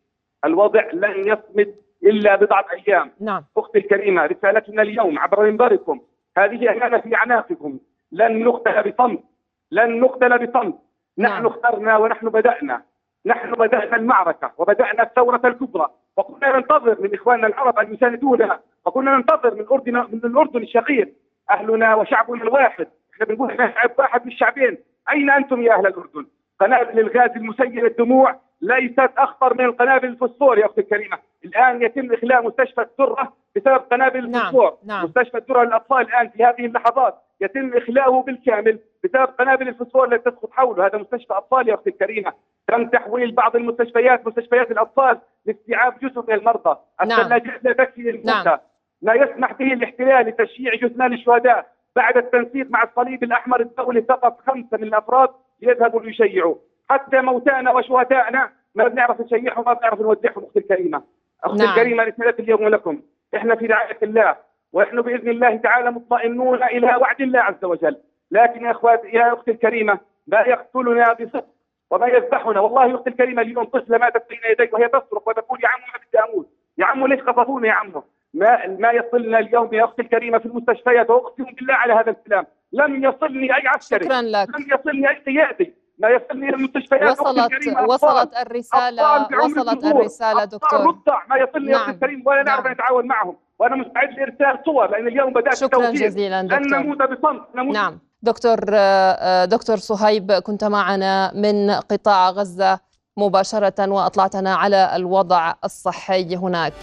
الوضع 0.45 0.91
لن 0.93 1.19
يصمد 1.19 1.75
إلا 2.03 2.35
بضعه 2.35 2.65
أيام. 2.73 3.11
نعم. 3.19 3.45
أختي 3.57 3.77
الكريمة 3.77 4.25
رسالتنا 4.25 4.81
اليوم 4.81 5.19
عبر 5.19 5.51
منبركم. 5.51 6.01
هذه 6.37 6.71
أمانة 6.71 6.97
في 6.97 7.15
أعناقكم. 7.15 7.79
لن 8.11 8.43
نقتل 8.43 8.91
بصمت. 8.91 9.23
لن 9.71 9.99
نقتل 9.99 10.47
بصمت. 10.47 10.75
نعم. 11.17 11.33
نحن 11.33 11.45
اخترنا 11.45 11.97
ونحن 11.97 12.29
بدأنا. 12.29 12.81
نحن 13.25 13.51
بدأنا 13.51 13.95
المعركة 13.95 14.51
وبدأنا 14.57 15.03
الثورة 15.03 15.41
الكبرى. 15.45 15.89
وكنا 16.17 16.57
ننتظر 16.57 17.01
من 17.01 17.13
إخواننا 17.13 17.47
العرب 17.47 17.79
أن 17.79 17.93
يساندونا. 17.93 18.59
وكنا 18.85 19.17
ننتظر 19.17 19.53
من 19.53 19.61
الاردن 19.61 19.93
من 19.93 20.21
الأردن 20.23 20.61
الشقيق 20.61 21.13
أهلنا 21.51 21.95
وشعبنا 21.95 22.43
الواحد. 22.43 22.87
إحنا 23.13 23.25
بنقول 23.25 23.51
إحنا 23.51 23.71
شعب 23.71 23.91
واحد 23.97 24.25
من 24.25 24.31
الشعبين. 24.31 24.77
أين 25.11 25.29
أنتم 25.29 25.61
يا 25.61 25.73
أهل 25.73 25.87
الأردن؟ 25.87 26.25
قنابل 26.61 26.99
الغاز 26.99 27.31
المسيل 27.35 27.85
الدموع 27.85 28.35
ليست 28.61 29.11
أخطر 29.17 29.53
من 29.53 29.65
القنابل 29.65 30.07
الفوسفور 30.07 30.59
يا 30.59 30.65
أختي 30.65 30.81
الكريمة، 30.81 31.17
الآن 31.45 31.81
يتم 31.81 32.13
إخلاء 32.13 32.47
مستشفى 32.47 32.81
الدرة 32.81 33.33
بسبب 33.55 33.81
قنابل 33.91 34.31
نعم. 34.31 34.47
الفوسفور، 34.47 34.77
نعم. 34.85 35.05
مستشفى 35.05 35.37
الدرة 35.37 35.63
للأطفال 35.63 36.01
الآن 36.01 36.29
في 36.29 36.43
هذه 36.43 36.65
اللحظات 36.65 37.15
يتم 37.41 37.77
إخلاؤه 37.77 38.23
بالكامل 38.23 38.79
بسبب 39.03 39.25
قنابل 39.39 39.67
الفوسفور 39.67 40.13
التي 40.13 40.31
تسقط 40.31 40.51
حوله، 40.51 40.85
هذا 40.85 40.97
مستشفى 40.97 41.33
أطفال 41.33 41.69
يا 41.69 41.73
أختي 41.73 41.89
الكريمة، 41.89 42.33
تم 42.67 42.87
تحويل 42.87 43.31
بعض 43.31 43.55
المستشفيات 43.55 44.27
مستشفيات 44.27 44.71
الأطفال 44.71 45.19
لاستيعاب 45.45 45.99
جزء 45.99 46.23
من 46.27 46.33
المرضى 46.33 46.79
نعم. 47.05 47.21
الثلاجات 47.21 47.63
لا 47.63 47.73
تكفي 47.73 48.09
الموتى 48.09 48.49
نعم. 48.49 48.59
لا 49.01 49.13
يسمح 49.13 49.53
به 49.53 49.73
الاحتلال 49.73 50.27
لتشييع 50.27 50.75
جثمان 50.75 51.13
الشهداء 51.13 51.65
بعد 51.95 52.17
التنسيق 52.17 52.67
مع 52.69 52.83
الصليب 52.83 53.23
الأحمر 53.23 53.59
الدولي 53.59 54.01
فقط 54.01 54.41
خمسة 54.47 54.77
من 54.77 54.83
الأفراد 54.83 55.29
ليذهبوا 55.61 56.01
ليشيعوا 56.01 56.55
حتى 56.89 57.21
موتانا 57.21 57.71
وشهدائنا 57.71 58.49
ما 58.75 58.87
بنعرف 58.87 59.21
نشيعهم 59.21 59.63
ما 59.65 59.73
بنعرف 59.73 60.01
نودعهم. 60.01 60.43
أختي 60.45 60.59
الكريمة. 60.59 61.03
أختي 61.43 61.63
نعم. 61.63 61.69
الكريمة 61.69 62.03
رساله 62.03 62.35
اليوم 62.39 62.67
لكم 62.67 63.01
إحنا 63.35 63.55
في 63.55 63.65
رعايه 63.65 63.97
الله. 64.03 64.35
ونحن 64.73 65.01
بإذن 65.01 65.29
الله 65.29 65.55
تعالى 65.55 65.91
مطمئنون 65.91 66.63
إلى 66.63 66.95
وعد 66.95 67.21
الله 67.21 67.39
عز 67.39 67.65
وجل. 67.65 67.97
لكن 68.31 68.65
يا 68.65 68.71
أخوات 68.71 69.05
يا 69.05 69.33
أختي 69.33 69.51
الكريمة 69.51 69.99
ما 70.27 70.39
يقتلنا 70.39 71.13
بصدق 71.13 71.45
وما 71.91 72.07
يذبحنا. 72.07 72.59
والله 72.59 72.85
يا 72.85 72.95
أختي 72.95 73.09
الكريمة 73.09 73.41
اليوم 73.41 73.63
طفلة 73.63 73.97
ماتت 73.97 74.29
بين 74.29 74.39
يديك 74.51 74.73
وهي 74.73 74.87
تصرخ 74.87 75.27
وتقول 75.27 75.59
يا 75.63 75.67
عمو 75.67 75.85
ما 75.93 75.99
بدي 76.07 76.31
أموت. 76.31 76.49
يا 76.77 76.85
عمو 76.85 77.07
ليش 77.07 77.19
قصفونا 77.19 77.67
يا 77.67 77.73
عمو؟ 77.73 78.03
ما 78.33 78.67
ما 78.67 78.91
يصلنا 78.91 79.39
اليوم 79.39 79.73
يا 79.73 79.83
أختي 79.83 80.01
الكريمة 80.01 80.37
في 80.37 80.45
المستشفيات. 80.45 81.09
وأقسم 81.09 81.43
بالله 81.43 81.73
على 81.73 81.93
هذا 81.93 82.11
الكلام. 82.11 82.45
لم 82.73 83.03
يصلني 83.03 83.55
أي 83.55 83.67
عسكري 83.67 84.05
شكرا 84.05 84.21
لك 84.21 84.49
لم 84.49 84.65
يصلني 84.73 85.09
أي 85.09 85.15
قيادي 85.15 85.73
ما 85.99 86.09
يصلني 86.09 86.49
إلى 86.49 86.55
المستشفيات 86.55 87.19
وصلت 87.19 87.51
وصلت 87.87 88.31
بعمر 88.33 89.45
وصلت 89.45 89.67
أطفال 89.67 90.49
دكتور 90.49 90.79
رضع 90.79 91.25
ما 91.29 91.35
يصلني 91.37 91.71
نعم. 91.71 91.89
الكريم 91.89 92.23
ولا 92.25 92.43
نعرف 92.43 92.63
نعم. 92.63 92.73
نتعاون 92.73 93.07
معهم 93.07 93.37
وأنا 93.59 93.75
مستعد 93.75 94.09
لإرسال 94.17 94.65
صور 94.65 94.91
لأن 94.91 95.07
اليوم 95.07 95.33
بدأت 95.33 95.55
شكرا. 95.55 95.91
جزيلا 95.91 96.41
لن 96.41 96.47
دكتور 96.47 96.79
نموت 96.79 96.97
بصمت 96.97 97.41
نموت 97.55 97.75
نعم 97.75 97.99
دكتور 98.21 98.59
آه، 98.73 99.45
دكتور 99.45 99.77
صهيب 99.77 100.31
كنت 100.31 100.63
معنا 100.63 101.31
من 101.35 101.71
قطاع 101.71 102.29
غزة 102.29 102.79
مباشرة 103.17 103.91
وأطلعتنا 103.91 104.55
على 104.55 104.95
الوضع 104.95 105.53
الصحي 105.63 106.35
هناك 106.35 106.73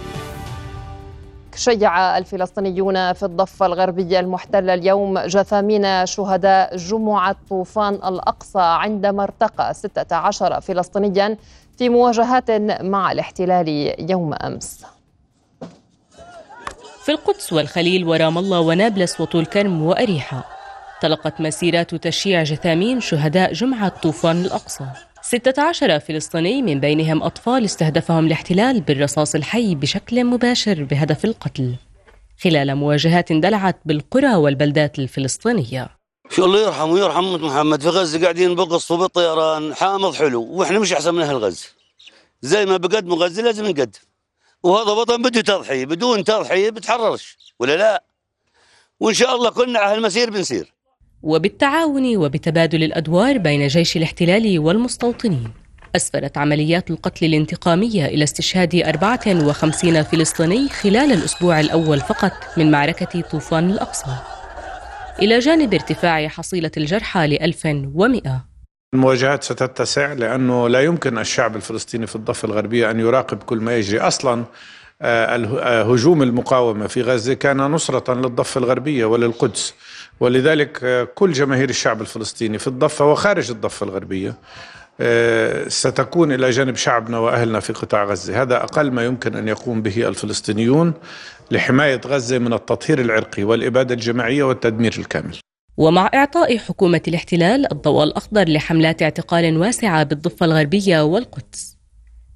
شيع 1.56 2.18
الفلسطينيون 2.18 3.12
في 3.12 3.22
الضفة 3.22 3.66
الغربية 3.66 4.20
المحتلة 4.20 4.74
اليوم 4.74 5.18
جثامين 5.18 6.06
شهداء 6.06 6.76
جمعة 6.76 7.36
طوفان 7.48 7.94
الأقصى 7.94 8.58
عندما 8.58 9.22
ارتقى 9.22 9.74
16 9.74 10.60
فلسطينيا 10.60 11.36
في 11.78 11.88
مواجهات 11.88 12.50
مع 12.80 13.12
الاحتلال 13.12 13.94
يوم 14.10 14.34
أمس. 14.34 14.84
في 17.04 17.12
القدس 17.12 17.52
والخليل 17.52 18.04
ورام 18.04 18.38
الله 18.38 18.60
ونابلس 18.60 19.20
وطول 19.20 19.46
كرم 19.46 19.82
وأريحة 19.82 20.44
طلقت 21.02 21.40
مسيرات 21.40 21.94
تشييع 21.94 22.42
جثامين 22.42 23.00
شهداء 23.00 23.52
جمعة 23.52 23.88
طوفان 23.88 24.44
الأقصى. 24.44 24.84
16 25.28 25.98
فلسطيني 25.98 26.62
من 26.62 26.80
بينهم 26.80 27.22
أطفال 27.22 27.64
استهدفهم 27.64 28.26
الاحتلال 28.26 28.80
بالرصاص 28.80 29.34
الحي 29.34 29.74
بشكل 29.74 30.24
مباشر 30.24 30.84
بهدف 30.84 31.24
القتل. 31.24 31.74
خلال 32.42 32.74
مواجهات 32.74 33.30
اندلعت 33.30 33.80
بالقرى 33.84 34.34
والبلدات 34.34 34.98
الفلسطينية. 34.98 35.88
شو 36.30 36.44
الله 36.44 36.60
يرحمه 36.66 36.92
ويرحم 36.92 37.34
محمد 37.34 37.80
في 37.82 37.88
غزة 37.88 38.22
قاعدين 38.22 38.54
بقصفوا 38.54 38.96
بالطيران 38.96 39.74
حامض 39.74 40.14
حلو 40.14 40.42
وإحنا 40.42 40.78
مش 40.78 40.92
أحسن 40.92 41.14
من 41.14 41.22
أهل 41.22 41.36
غزه 41.36 41.68
زي 42.42 42.66
ما 42.66 42.76
بقدموا 42.76 43.16
غزه 43.16 43.42
لازم 43.42 43.66
نقدم 43.66 44.00
وهذا 44.62 44.90
وطن 44.90 45.22
بده 45.22 45.40
تضحيه 45.40 45.86
بدون 45.86 46.24
تضحية 46.24 46.70
بتحررش 46.70 47.36
ولا 47.60 47.76
لا؟ 47.76 48.04
وإن 49.00 49.14
شاء 49.14 49.34
الله 49.36 49.50
كنا 49.50 49.78
على 49.78 49.96
هالمسير 49.96 50.30
بنسير 50.30 50.75
وبالتعاون 51.22 52.16
وبتبادل 52.16 52.82
الأدوار 52.82 53.38
بين 53.38 53.66
جيش 53.66 53.96
الاحتلال 53.96 54.58
والمستوطنين. 54.58 55.50
أسفرت 55.96 56.38
عمليات 56.38 56.90
القتل 56.90 57.26
الانتقامية 57.26 58.06
إلى 58.06 58.24
استشهاد 58.24 58.74
54 58.74 60.02
فلسطيني 60.02 60.68
خلال 60.68 61.12
الأسبوع 61.12 61.60
الأول 61.60 62.00
فقط 62.00 62.32
من 62.56 62.70
معركة 62.70 63.20
طوفان 63.20 63.70
الأقصى. 63.70 64.16
إلى 65.22 65.38
جانب 65.38 65.74
ارتفاع 65.74 66.28
حصيلة 66.28 66.70
الجرحى 66.76 67.26
ل 67.26 67.42
1100 67.42 68.44
المواجهات 68.94 69.44
ستتسع 69.44 70.12
لأنه 70.12 70.68
لا 70.68 70.80
يمكن 70.80 71.18
الشعب 71.18 71.56
الفلسطيني 71.56 72.06
في 72.06 72.16
الضفة 72.16 72.46
الغربية 72.46 72.90
أن 72.90 73.00
يراقب 73.00 73.42
كل 73.42 73.58
ما 73.58 73.76
يجري. 73.76 74.00
أصلا 74.00 74.44
آه، 75.02 75.36
آه، 75.60 75.92
هجوم 75.92 76.22
المقاومة 76.22 76.86
في 76.86 77.02
غزة 77.02 77.34
كان 77.34 77.56
نصرة 77.56 78.14
للضفة 78.14 78.58
الغربية 78.58 79.04
وللقدس. 79.04 79.74
ولذلك 80.20 80.84
آه، 80.84 81.04
كل 81.04 81.32
جماهير 81.32 81.68
الشعب 81.68 82.00
الفلسطيني 82.00 82.58
في 82.58 82.66
الضفة 82.66 83.12
وخارج 83.12 83.50
الضفة 83.50 83.86
الغربية 83.86 84.34
آه، 85.00 85.68
ستكون 85.68 86.32
إلى 86.32 86.50
جانب 86.50 86.76
شعبنا 86.76 87.18
وأهلنا 87.18 87.60
في 87.60 87.72
قطاع 87.72 88.04
غزة. 88.04 88.42
هذا 88.42 88.56
أقل 88.56 88.90
ما 88.90 89.04
يمكن 89.04 89.36
أن 89.36 89.48
يقوم 89.48 89.82
به 89.82 90.08
الفلسطينيون 90.08 90.94
لحماية 91.50 92.00
غزة 92.06 92.38
من 92.38 92.52
التطهير 92.52 93.00
العرقي 93.00 93.44
والإبادة 93.44 93.94
الجماعية 93.94 94.42
والتدمير 94.42 94.94
الكامل. 94.98 95.36
ومع 95.76 96.10
إعطاء 96.14 96.58
حكومة 96.58 97.00
الاحتلال 97.08 97.72
الضوء 97.72 98.04
الأخضر 98.04 98.48
لحملات 98.48 99.02
اعتقال 99.02 99.58
واسعة 99.58 100.02
بالضفة 100.02 100.46
الغربية 100.46 101.04
والقدس. 101.04 101.76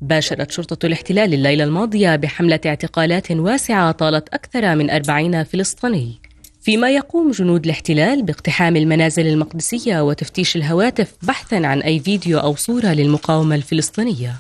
باشرت 0.01 0.51
شرطة 0.51 0.87
الاحتلال 0.87 1.35
الليلة 1.35 1.65
الماضية 1.65 2.17
بحملة 2.17 2.61
اعتقالات 2.67 3.31
واسعة 3.31 3.93
طالت 3.93 4.29
أكثر 4.29 4.75
من 4.75 4.91
أربعين 4.91 5.45
فلسطيني. 5.45 6.20
فيما 6.61 6.91
يقوم 6.91 7.31
جنود 7.31 7.65
الاحتلال 7.65 8.23
باقتحام 8.23 8.77
المنازل 8.77 9.27
المقدسية 9.27 10.01
وتفتيش 10.01 10.57
الهواتف 10.57 11.15
بحثا 11.23 11.67
عن 11.67 11.83
أي 11.83 12.01
فيديو 12.01 12.39
أو 12.39 12.57
صورة 12.57 12.87
للمقاومة 12.87 13.55
الفلسطينية. 13.55 14.37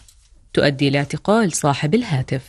تؤدي 0.53 0.91
لاعتقال 0.91 1.53
صاحب 1.53 1.95
الهاتف. 1.95 2.43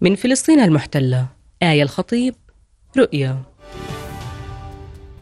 من 0.00 0.14
فلسطين 0.14 0.60
المحتلة 0.60 1.26
آية 1.62 1.82
الخطيب 1.82 2.34
رؤيا. 2.96 3.42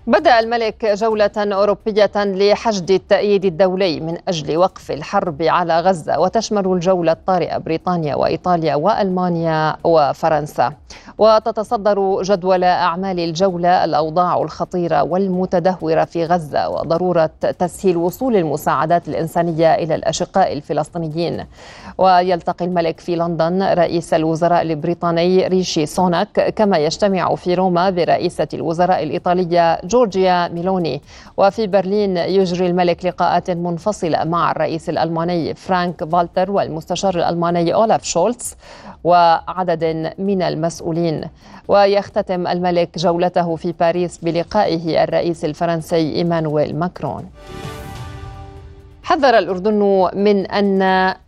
بدأ 0.08 0.38
الملك 0.40 0.86
جولة 0.86 1.30
أوروبية 1.36 2.10
لحشد 2.16 2.90
التأييد 2.90 3.44
الدولي 3.44 4.00
من 4.00 4.16
أجل 4.28 4.56
وقف 4.56 4.90
الحرب 4.90 5.42
على 5.42 5.80
غزة 5.80 6.20
وتشمل 6.20 6.66
الجولة 6.72 7.12
الطارئة 7.12 7.58
بريطانيا 7.58 8.14
وإيطاليا 8.14 8.74
وألمانيا 8.74 9.76
وفرنسا. 9.84 10.72
وتتصدر 11.18 12.22
جدول 12.22 12.64
أعمال 12.64 13.20
الجولة 13.20 13.84
الأوضاع 13.84 14.42
الخطيرة 14.42 15.02
والمتدهورة 15.02 16.04
في 16.04 16.24
غزة 16.24 16.68
وضرورة 16.68 17.30
تسهيل 17.58 17.96
وصول 17.96 18.36
المساعدات 18.36 19.08
الإنسانية 19.08 19.74
إلى 19.74 19.94
الأشقاء 19.94 20.52
الفلسطينيين. 20.52 21.44
ويلتقي 21.98 22.64
الملك 22.64 23.00
في 23.00 23.16
لندن 23.16 23.62
رئيس 23.62 24.14
الوزراء 24.14 24.62
البريطاني 24.62 25.46
ريشي 25.46 25.86
سوناك 25.86 26.54
كما 26.56 26.78
يجتمع 26.78 27.34
في 27.34 27.54
روما 27.54 27.90
برئيسة 27.90 28.48
الوزراء 28.54 29.02
الإيطالية 29.02 29.80
جورجيا 29.96 30.48
ميلوني. 30.48 31.02
وفي 31.36 31.66
برلين 31.66 32.16
يجري 32.16 32.66
الملك 32.66 33.04
لقاءات 33.04 33.50
منفصلة 33.50 34.24
مع 34.24 34.50
الرئيس 34.50 34.88
الألماني 34.88 35.54
فرانك 35.54 36.04
فالتر 36.04 36.50
والمستشار 36.50 37.14
الألماني 37.14 37.74
أولاف 37.74 38.04
شولتز 38.04 38.56
وعدد 39.04 40.12
من 40.18 40.42
المسؤولين. 40.42 41.24
ويختتم 41.68 42.46
الملك 42.46 42.98
جولته 42.98 43.56
في 43.56 43.72
باريس 43.72 44.18
بلقائه 44.18 45.04
الرئيس 45.04 45.44
الفرنسي 45.44 46.14
إيمانويل 46.14 46.78
ماكرون. 46.78 47.24
حذر 49.06 49.38
الأردن 49.38 50.08
من 50.14 50.46
أن 50.46 50.82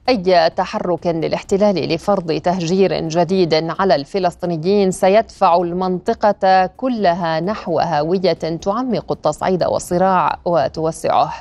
أي 0.08 0.50
تحرك 0.50 1.06
للاحتلال 1.06 1.94
لفرض 1.94 2.32
تهجير 2.32 3.08
جديد 3.08 3.54
على 3.54 3.94
الفلسطينيين 3.94 4.90
سيدفع 4.90 5.56
المنطقة 5.56 6.66
كلها 6.66 7.40
نحو 7.40 7.78
هاوية 7.78 8.32
تعمق 8.32 9.12
التصعيد 9.12 9.64
والصراع 9.64 10.38
وتوسعه. 10.44 11.32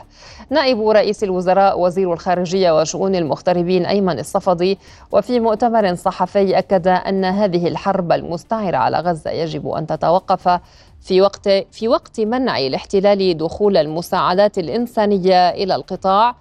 نائب 0.50 0.90
رئيس 0.90 1.24
الوزراء 1.24 1.80
وزير 1.80 2.14
الخارجية 2.14 2.80
وشؤون 2.80 3.16
المغتربين 3.16 3.86
أيمن 3.86 4.20
الصفدي 4.20 4.78
وفي 5.12 5.40
مؤتمر 5.40 5.96
صحفي 5.96 6.58
أكد 6.58 6.88
أن 6.88 7.26
هذه 7.26 7.68
الحرب 7.68 8.12
المستعرة 8.12 8.78
على 8.78 9.00
غزة 9.00 9.32
يجب 9.32 9.70
أن 9.70 9.88
تتوقف 9.88 10.60
في 11.08 11.22
وقت 11.22 11.50
في 11.72 11.88
وقت 11.88 12.20
منع 12.20 12.58
الاحتلال 12.58 13.38
دخول 13.38 13.78
المساعدات 13.78 14.58
الإنسانية 14.58 15.50
إلى 15.50 15.76
القطاع 15.76 16.36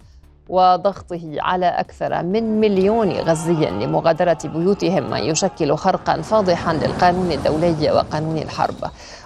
وضغطه 0.49 1.35
على 1.39 1.67
أكثر 1.67 2.23
من 2.23 2.61
مليون 2.61 3.13
غزي 3.13 3.71
لمغادرة 3.71 4.39
بيوتهم. 4.45 5.11
ما 5.11 5.19
يشكل 5.19 5.77
خرقا 5.77 6.23
فاضحا 6.23 6.73
للقانون 6.75 7.33
الدولي 7.33 7.91
وقانون 7.91 8.39
الحرب. 8.39 8.75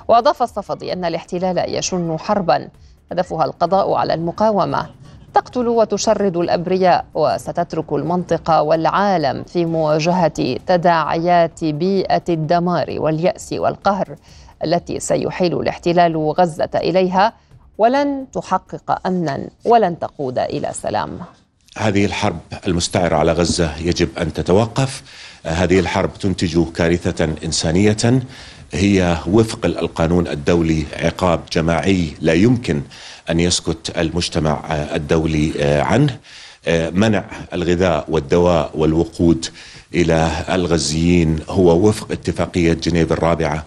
وأضاف 0.09 0.43
الصفدي 0.43 0.93
أن 0.93 1.05
الاحتلال 1.05 1.75
يشن 1.75 2.17
حربا. 2.19 2.69
هدفها 3.13 3.45
القضاء 3.45 3.93
على 3.93 4.15
المقاومة. 4.15 4.87
تقتل 5.35 5.69
وتشرد 5.69 6.37
الأبرياء 6.37 7.05
وستترك 7.15 7.93
المنطقة 7.93 8.63
والعالم 8.63 9.43
في 9.43 9.65
مواجهة 9.65 10.57
تداعيات 10.67 11.65
بيئة 11.65 12.25
الدمار 12.29 12.95
واليأس 12.99 13.53
والقهر. 13.53 14.17
التي 14.65 15.01
سيحيل 15.01 15.61
الاحتلال 15.61 16.17
غزة 16.17 16.71
إليها. 16.75 17.33
ولن 17.79 18.27
تحقق 18.33 19.07
أمنا 19.07 19.49
ولن 19.65 19.99
تقود 19.99 20.39
إلى 20.39 20.71
سلام. 20.73 21.19
هذه 21.79 22.05
الحرب 22.05 22.39
المستعرة 22.67 23.17
على 23.17 23.33
غزة 23.33 23.77
يجب 23.79 24.09
أن 24.19 24.33
تتوقف. 24.33 25.03
هذه 25.45 25.79
الحرب 25.79 26.15
تنتج 26.15 26.73
كارثة 26.73 27.25
إنسانية. 27.45 28.23
هي 28.73 29.17
وفق 29.27 29.67
القانون 29.67 30.29
الدولي 30.29 30.85
عقاب 30.93 31.41
جماعي 31.53 32.15
لا 32.21 32.33
يمكن 32.33 32.83
أن 33.31 33.41
يسكت 33.41 33.99
المجتمع 33.99 34.61
الدولي 34.95 35.53
عنه. 35.63 36.19
منع 36.93 37.25
الغذاء 37.53 38.05
والدواء 38.09 38.71
والوقود 38.75 39.47
إلى 39.95 40.31
الغزيين 40.49 41.39
هو 41.49 41.89
وفق 41.89 42.13
اتفاقية 42.13 42.73
جنيف 42.73 43.13
الرابعة 43.13 43.65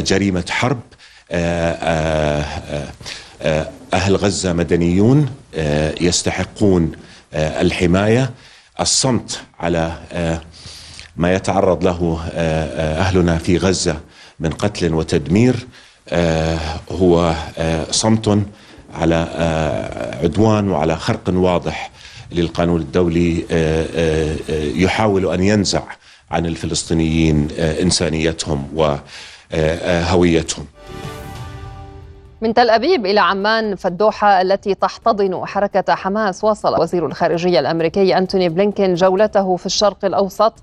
جريمة 0.00 0.44
حرب 0.50 0.80
أهل 3.94 4.16
غزة 4.16 4.52
مدنيون 4.52 5.30
يستحقون 6.00 6.92
الحماية. 7.34 8.30
الصمت 8.80 9.40
على 9.60 9.92
ما 11.16 11.34
يتعرض 11.34 11.84
له 11.84 12.20
أهلنا 13.00 13.38
في 13.38 13.56
غزة 13.58 14.00
من 14.40 14.50
قتل 14.50 14.94
وتدمير 14.94 15.66
هو 16.90 17.34
صمت 17.90 18.38
على 18.94 19.14
عدوان 20.22 20.68
وعلى 20.70 20.96
خرق 20.96 21.22
واضح 21.28 21.90
للقانون 22.32 22.80
الدولي 22.80 23.44
يحاول 24.82 25.32
أن 25.32 25.42
ينزع 25.42 25.82
عن 26.30 26.46
الفلسطينيين 26.46 27.48
إنسانيتهم 27.58 28.68
وهويتهم 29.52 30.66
من 32.40 32.54
تل 32.54 32.70
أبيب 32.70 33.06
إلى 33.06 33.20
عمان 33.20 33.74
فالدوحة 33.74 34.42
التي 34.42 34.74
تحتضن 34.74 35.46
حركة 35.46 35.94
حماس 35.94 36.44
واصل 36.44 36.80
وزير 36.80 37.06
الخارجية 37.06 37.60
الأمريكي 37.60 38.18
أنتوني 38.18 38.48
بلينكين 38.48 38.94
جولته 38.94 39.56
في 39.56 39.66
الشرق 39.66 40.04
الأوسط 40.04 40.54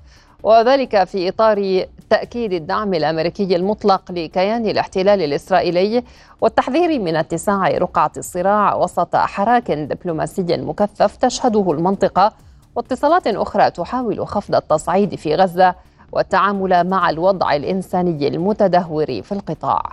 وذلك 0.44 1.04
في 1.04 1.30
إطار 1.30 1.86
تأكيد 2.10 2.54
الدعم 2.54 2.94
الأمريكي 2.94 3.56
المطلق 3.56 4.12
لكيان 4.12 4.66
الاحتلال 4.66 5.22
الإسرائيلي 5.22 6.04
والتحذير 6.42 7.00
من 7.00 7.16
اتساع 7.16 7.68
رقعة 7.68 8.12
الصراع 8.18 8.76
وسط 8.76 9.16
حراك 9.16 9.72
دبلوماسي 9.72 10.44
مكثف 10.58 11.16
تشهده 11.16 11.72
المنطقة 11.72 12.34
واتصالات 12.76 13.28
أخرى 13.28 13.72
تحاول 13.72 14.28
خفض 14.28 14.56
التصعيد 14.56 15.16
في 15.16 15.36
غزة 15.36 15.76
والتعامل 16.12 16.90
مع 16.90 17.10
الوضع 17.10 17.56
الإنساني 17.56 18.28
المتدهور 18.28 19.06
في 19.06 19.32
القطاع. 19.32 19.84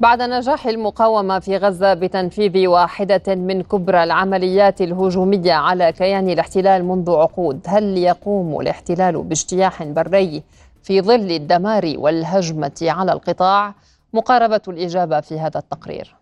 بعد 0.00 0.22
نجاح 0.22 0.66
المقاومة 0.66 1.38
في 1.38 1.56
غزة 1.56 1.94
بتنفيذ 1.94 2.66
واحدة 2.66 3.34
من 3.34 3.62
كبرى 3.62 4.02
العمليات 4.04 4.80
الهجومية 4.80 5.52
على 5.52 5.92
كيان 5.92 6.28
الاحتلال 6.28 6.84
منذ 6.84 7.10
عقود 7.10 7.60
هل 7.66 7.98
يقوم 7.98 8.60
الاحتلال 8.60 9.22
باجتياح 9.22 9.82
بري 9.82 10.42
في 10.82 11.00
ظل 11.00 11.30
الدمار 11.30 11.94
والهجمة 11.96 12.82
على 12.82 13.12
القطاع؟ 13.12 13.74
مقاربة 14.12 14.60
الإجابة 14.68 15.20
في 15.20 15.40
هذا 15.40 15.58
التقرير 15.58 16.14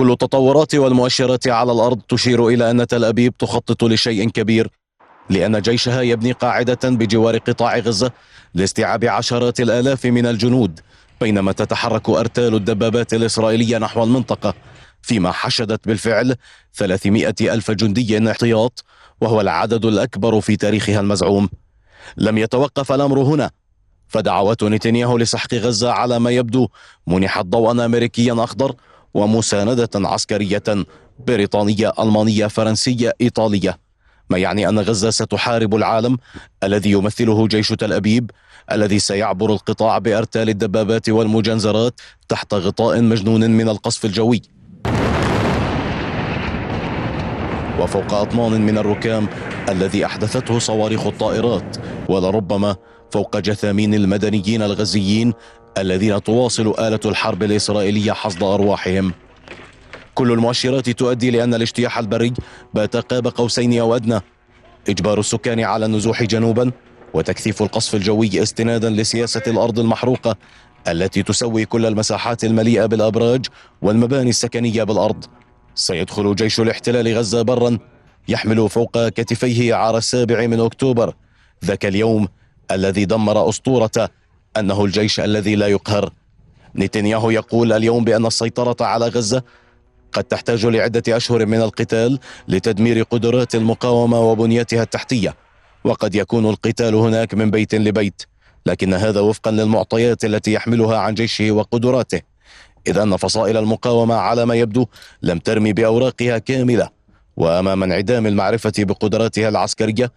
كل 0.00 0.12
التطورات 0.12 0.74
والمؤشرات 0.74 1.48
على 1.48 1.72
الأرض 1.72 2.00
تشير 2.08 2.48
إلى 2.48 2.70
أن 2.70 2.86
تل 2.86 3.04
أبيب 3.04 3.36
تخطط 3.36 3.84
لشيء 3.84 4.28
كبير 4.30 4.68
لأن 5.30 5.60
جيشها 5.60 6.00
يبني 6.00 6.32
قاعدة 6.32 6.78
بجوار 6.84 7.38
قطاع 7.38 7.78
غزة 7.78 8.10
لاستيعاب 8.54 9.04
عشرات 9.04 9.60
الآلاف 9.60 10.04
من 10.04 10.26
الجنود 10.26 10.80
بينما 11.20 11.52
تتحرك 11.52 12.08
أرتال 12.08 12.54
الدبابات 12.54 13.14
الإسرائيلية 13.14 13.78
نحو 13.78 14.04
المنطقة 14.04 14.54
فيما 15.02 15.32
حشدت 15.32 15.88
بالفعل 15.88 16.36
300 16.74 17.34
ألف 17.40 17.70
جندي 17.70 18.30
احتياط 18.30 18.84
وهو 19.20 19.40
العدد 19.40 19.84
الأكبر 19.84 20.40
في 20.40 20.56
تاريخها 20.56 21.00
المزعوم. 21.00 21.48
لم 22.16 22.38
يتوقف 22.38 22.92
الأمر 22.92 23.18
هنا 23.18 23.50
فدعوات 24.08 24.64
نتنياهو 24.64 25.18
لسحق 25.18 25.54
غزة 25.54 25.92
على 25.92 26.18
ما 26.18 26.30
يبدو 26.30 26.68
منحت 27.06 27.44
ضوءا 27.44 27.84
أمريكيا 27.84 28.44
أخضر 28.44 28.74
ومساندة 29.14 29.88
عسكرية 29.94 30.62
بريطانية 31.26 31.92
ألمانية 31.98 32.46
فرنسية 32.46 33.12
إيطالية. 33.20 33.78
ما 34.30 34.38
يعني 34.38 34.68
أن 34.68 34.78
غزة 34.78 35.10
ستحارب 35.10 35.74
العالم 35.74 36.18
الذي 36.64 36.90
يمثله 36.90 37.46
جيش 37.46 37.68
تل 37.68 37.92
أبيب 37.92 38.30
الذي 38.72 38.98
سيعبر 38.98 39.52
القطاع 39.52 39.98
بأرتال 39.98 40.48
الدبابات 40.48 41.08
والمجنزرات 41.08 42.00
تحت 42.28 42.54
غطاء 42.54 43.00
مجنون 43.02 43.50
من 43.50 43.68
القصف 43.68 44.04
الجوي. 44.04 44.42
وفوق 47.80 48.14
أطنان 48.14 48.60
من 48.60 48.78
الركام 48.78 49.28
الذي 49.68 50.06
أحدثته 50.06 50.58
صواريخ 50.58 51.06
الطائرات 51.06 51.76
ولربما 52.08 52.76
فوق 53.10 53.38
جثامين 53.38 53.94
المدنيين 53.94 54.62
الغزيين 54.62 55.32
الذين 55.78 56.22
تواصل 56.22 56.74
آلة 56.78 57.00
الحرب 57.04 57.42
الإسرائيلية 57.42 58.12
حصد 58.12 58.42
أرواحهم. 58.42 59.12
كل 60.14 60.32
المؤشرات 60.32 60.90
تؤدي 60.90 61.30
لأن 61.30 61.54
الاجتياح 61.54 61.98
البري 61.98 62.32
بات 62.74 62.96
قاب 62.96 63.26
قوسين 63.26 63.78
أو 63.78 63.96
أدنى. 63.96 64.20
إجبار 64.88 65.20
السكان 65.20 65.60
على 65.60 65.86
النزوح 65.86 66.22
جنوبا 66.22 66.70
وتكثيف 67.14 67.62
القصف 67.62 67.94
الجوي 67.94 68.42
استنادا 68.42 68.90
لسياسة 68.90 69.42
الأرض 69.46 69.78
المحروقة 69.78 70.36
التي 70.88 71.22
تسوي 71.22 71.64
كل 71.64 71.86
المساحات 71.86 72.44
المليئة 72.44 72.86
بالأبراج 72.86 73.46
والمباني 73.82 74.30
السكنية 74.30 74.84
بالأرض. 74.84 75.24
سيدخل 75.74 76.34
جيش 76.34 76.60
الاحتلال 76.60 77.18
غزة 77.18 77.42
برا 77.42 77.78
يحمل 78.28 78.68
فوق 78.68 79.08
كتفيه 79.08 79.74
عار 79.74 79.96
السابع 79.96 80.46
من 80.46 80.60
أكتوبر. 80.60 81.14
ذاك 81.64 81.86
اليوم 81.86 82.28
الذي 82.70 83.04
دمر 83.04 83.48
أسطورة 83.48 84.10
أنه 84.56 84.84
الجيش 84.84 85.20
الذي 85.20 85.54
لا 85.54 85.66
يقهر. 85.66 86.12
نتنياهو 86.76 87.30
يقول 87.30 87.72
اليوم 87.72 88.04
بأن 88.04 88.26
السيطرة 88.26 88.76
على 88.80 89.08
غزة 89.08 89.42
قد 90.12 90.24
تحتاج 90.24 90.66
لعدة 90.66 91.16
أشهر 91.16 91.46
من 91.46 91.62
القتال 91.62 92.18
لتدمير 92.48 93.02
قدرات 93.02 93.54
المقاومة 93.54 94.20
وبنيتها 94.20 94.82
التحتية 94.82 95.34
وقد 95.84 96.14
يكون 96.14 96.46
القتال 96.46 96.94
هناك 96.94 97.34
من 97.34 97.50
بيت 97.50 97.74
لبيت 97.74 98.22
لكن 98.66 98.94
هذا 98.94 99.20
وفقا 99.20 99.50
للمعطيات 99.50 100.24
التي 100.24 100.52
يحملها 100.52 100.98
عن 100.98 101.14
جيشه 101.14 101.50
وقدراته. 101.50 102.20
إذ 102.86 102.98
أن 102.98 103.16
فصائل 103.16 103.56
المقاومة 103.56 104.14
على 104.14 104.46
ما 104.46 104.54
يبدو 104.54 104.86
لم 105.22 105.38
ترمي 105.38 105.72
بأوراقها 105.72 106.38
كاملة 106.38 106.88
وأمام 107.36 107.82
انعدام 107.82 108.26
المعرفة 108.26 108.72
بقدراتها 108.78 109.48
العسكرية 109.48 110.12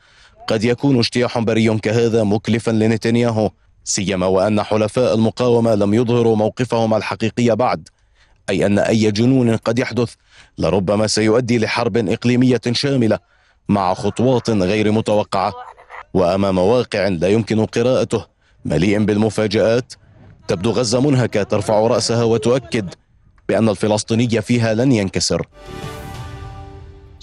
قد 0.47 0.63
يكون 0.63 0.97
اجتياح 0.97 1.39
بري 1.39 1.77
كهذا 1.77 2.23
مكلفا 2.23 2.71
لنتنياهو. 2.71 3.49
سيما 3.84 4.25
وأن 4.25 4.63
حلفاء 4.63 5.15
المقاومة 5.15 5.75
لم 5.75 5.93
يظهروا 5.93 6.36
موقفهم 6.36 6.93
الحقيقي 6.93 7.55
بعد 7.55 7.89
أي 8.49 8.65
أن 8.65 8.79
أي 8.79 9.11
جنون 9.11 9.55
قد 9.55 9.79
يحدث 9.79 10.13
لربما 10.57 11.07
سيؤدي 11.07 11.59
لحرب 11.59 11.97
إقليمية 12.09 12.61
شاملة 12.71 13.19
مع 13.69 13.93
خطوات 13.93 14.49
غير 14.49 14.91
متوقعة. 14.91 15.53
وأمام 16.13 16.57
واقع 16.57 17.07
لا 17.07 17.27
يمكن 17.27 17.65
قراءته 17.65 18.25
مليء 18.65 19.03
بالمفاجآت 19.03 19.93
تبدو 20.47 20.71
غزة 20.71 21.01
منهكة 21.01 21.43
ترفع 21.43 21.88
رأسها 21.88 22.23
وتؤكد 22.23 22.93
بأن 23.49 23.69
الفلسطيني 23.69 24.41
فيها 24.41 24.73
لن 24.73 24.91
ينكسر. 24.91 25.47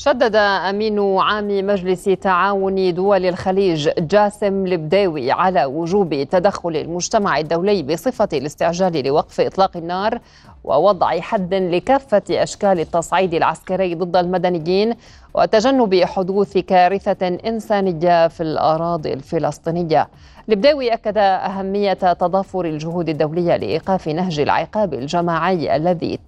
شدد 0.01 0.37
أمين 0.37 1.19
عام 1.19 1.67
مجلس 1.67 2.05
تعاون 2.05 2.95
دول 2.95 3.27
الخليج 3.27 3.91
جاسم 3.99 4.67
البداوي 4.67 5.31
على 5.33 5.65
وجوب 5.65 6.23
تدخل 6.31 6.77
المجتمع 6.77 7.39
الدولي 7.39 7.83
بصفة 7.83 8.29
الاستعجال 8.33 9.07
لوقف 9.07 9.41
إطلاق 9.41 9.77
النار 9.77 10.19
ووضع 10.65 11.21
حد 11.21 11.55
لكافة 11.55 12.23
أشكال 12.31 12.81
التصعيد 12.81 13.35
العسكري 13.35 13.95
ضد 13.95 14.17
المدنيين 14.17 14.95
وتجنب 15.35 16.05
حدوث 16.05 16.59
كارثة 16.59 17.27
إنسانية 17.47 18.29
في 18.29 18.43
الأراضي 18.43 19.13
الفلسطينية. 19.13 20.09
البداوي 20.49 20.95
أكد 20.95 21.19
أهمية 21.19 21.93
تضافر 21.93 22.65
الجهود 22.65 23.09
الدولية 23.09 23.57
لإيقاف 23.57 24.09
نهج 24.09 24.41
العقاب 24.41 24.95
الجماعي 24.95 25.77
الذي 25.77 26.19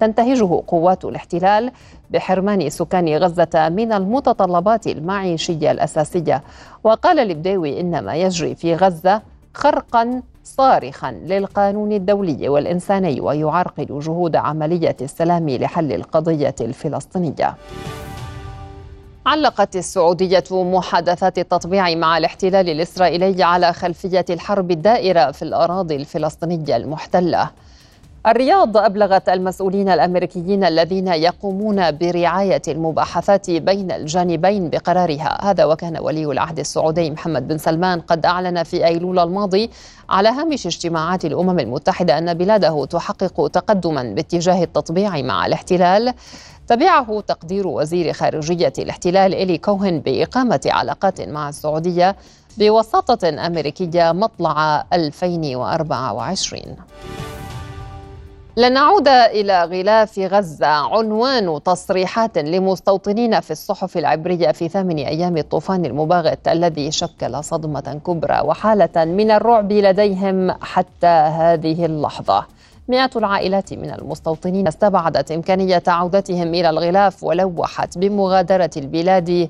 تنتهجه 0.00 0.62
قوات 0.66 1.04
الاحتلال 1.04 1.72
بحرمان 2.10 2.70
سكان 2.70 3.16
غزة 3.16 3.68
من 3.68 3.92
المتطلبات 3.92 4.86
المعيشيه 4.86 5.70
الأساسية. 5.70 6.42
وقال 6.84 7.18
البداوي 7.18 7.80
ان 7.80 8.04
ما 8.04 8.14
يجري 8.14 8.54
في 8.54 8.74
غزة 8.74 9.22
خرقا 9.54 10.22
صارخا 10.44 11.10
للقانون 11.12 11.92
الدولي 11.92 12.48
والإنساني 12.48 13.20
ويعرقل 13.20 14.00
جهود 14.00 14.36
عملية 14.36 14.96
السلام 15.00 15.50
لحل 15.50 15.92
القضية 15.92 16.54
الفلسطينية 16.60 17.54
علقت 19.26 19.76
السعودية 19.76 20.44
محادثات 20.50 21.38
التطبيع 21.38 21.94
مع 21.94 22.18
الاحتلال 22.18 22.68
الإسرائيلي 22.68 23.42
على 23.42 23.72
خلفية 23.72 24.24
الحرب 24.30 24.70
الدائرة 24.70 25.30
في 25.30 25.42
الأراضي 25.42 25.96
الفلسطينية 25.96 26.76
المحتلة 26.76 27.50
الرياض 28.26 28.76
أبلغت 28.76 29.28
المسؤولين 29.28 29.88
الأمريكيين 29.88 30.64
الذين 30.64 31.08
يقومون 31.08 31.90
برعاية 31.90 32.62
المباحثات 32.68 33.50
بين 33.50 33.92
الجانبين 33.92 34.70
بقرارها. 34.70 35.38
هذا 35.50 35.64
وكان 35.64 35.98
ولي 35.98 36.24
العهد 36.24 36.58
السعودي 36.58 37.10
محمد 37.10 37.48
بن 37.48 37.58
سلمان 37.58 38.00
قد 38.00 38.26
أعلن 38.26 38.62
في 38.62 38.86
أيلول 38.86 39.18
الماضي 39.18 39.70
على 40.08 40.28
هامش 40.28 40.66
اجتماعات 40.66 41.24
الأمم 41.24 41.58
المتحدة 41.58 42.18
أن 42.18 42.34
بلاده 42.34 42.84
تحقق 42.84 43.48
تقدما 43.48 44.02
باتجاه 44.02 44.62
التطبيع 44.64 45.22
مع 45.22 45.46
الاحتلال. 45.46 46.14
تبعه 46.68 47.20
تقدير 47.20 47.66
وزير 47.66 48.12
خارجية 48.12 48.72
الاحتلال 48.78 49.34
إلي 49.34 49.58
كوهن 49.58 50.00
بإقامة 50.00 50.60
علاقات 50.66 51.20
مع 51.20 51.48
السعودية 51.48 52.16
بوساطة 52.58 53.46
أمريكية 53.46 54.12
مطلع 54.12 54.84
2024 54.92 56.62
لنعود 58.60 59.08
إلى 59.08 59.64
غلاف 59.64 60.18
غزة. 60.18 60.66
عنوان 60.66 61.62
تصريحات 61.62 62.38
لمستوطنين 62.38 63.40
في 63.40 63.50
الصحف 63.50 63.96
العبرية 63.98 64.52
في 64.52 64.68
ثامن 64.68 64.98
أيام 64.98 65.36
الطوفان 65.36 65.84
المباغت 65.84 66.48
الذي 66.48 66.90
شكل 66.90 67.44
صدمة 67.44 68.00
كبرى 68.06 68.40
وحالة 68.44 69.04
من 69.04 69.30
الرعب 69.30 69.72
لديهم 69.72 70.50
حتى 70.50 71.06
هذه 71.06 71.86
اللحظة. 71.86 72.46
مئات 72.88 73.16
العائلات 73.16 73.72
من 73.74 73.90
المستوطنين 73.90 74.68
استبعدت 74.68 75.32
إمكانية 75.32 75.82
عودتهم 75.86 76.54
إلى 76.54 76.70
الغلاف 76.70 77.24
ولوحت 77.24 77.98
بمغادرة 77.98 78.70
البلاد 78.76 79.48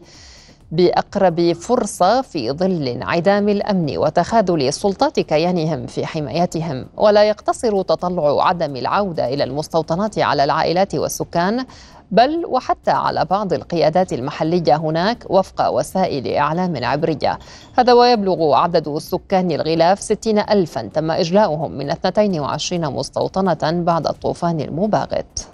بأقرب 0.73 1.53
فرصة 1.53 2.23
في 2.23 2.53
ظل 2.53 2.89
انعدام 2.89 3.49
الأمن 3.49 3.99
وتخاذل 3.99 4.73
سلطات 4.73 5.21
كيانهم 5.21 5.87
في 5.87 6.07
حمايتهم. 6.07 6.87
ولا 6.97 7.25
يقتصر 7.25 7.83
تطلع 7.83 8.49
عدم 8.49 8.77
العودة 8.77 9.29
إلى 9.29 9.45
المستوطنات 9.45 10.19
على 10.19 10.45
العائلات 10.45 10.95
والسكان 10.95 11.65
بل 12.11 12.47
وحتى 12.47 12.91
على 12.91 13.25
بعض 13.25 13.53
القيادات 13.53 14.13
المحلية 14.13 14.77
هناك 14.77 15.25
وفق 15.31 15.69
وسائل 15.69 16.35
إعلام 16.35 16.85
عبرية. 16.85 17.39
هذا 17.79 17.93
ويبلغ 17.93 18.55
عدد 18.55 18.99
سكان 18.99 19.51
الغلاف 19.51 20.01
60 20.01 20.39
ألفا 20.39 20.83
تم 20.83 21.11
إجلاؤهم 21.11 21.73
من 21.73 21.91
22 21.91 22.93
مستوطنة 22.93 23.83
بعد 23.85 24.07
الطوفان 24.07 24.61
المباغت. 24.61 25.50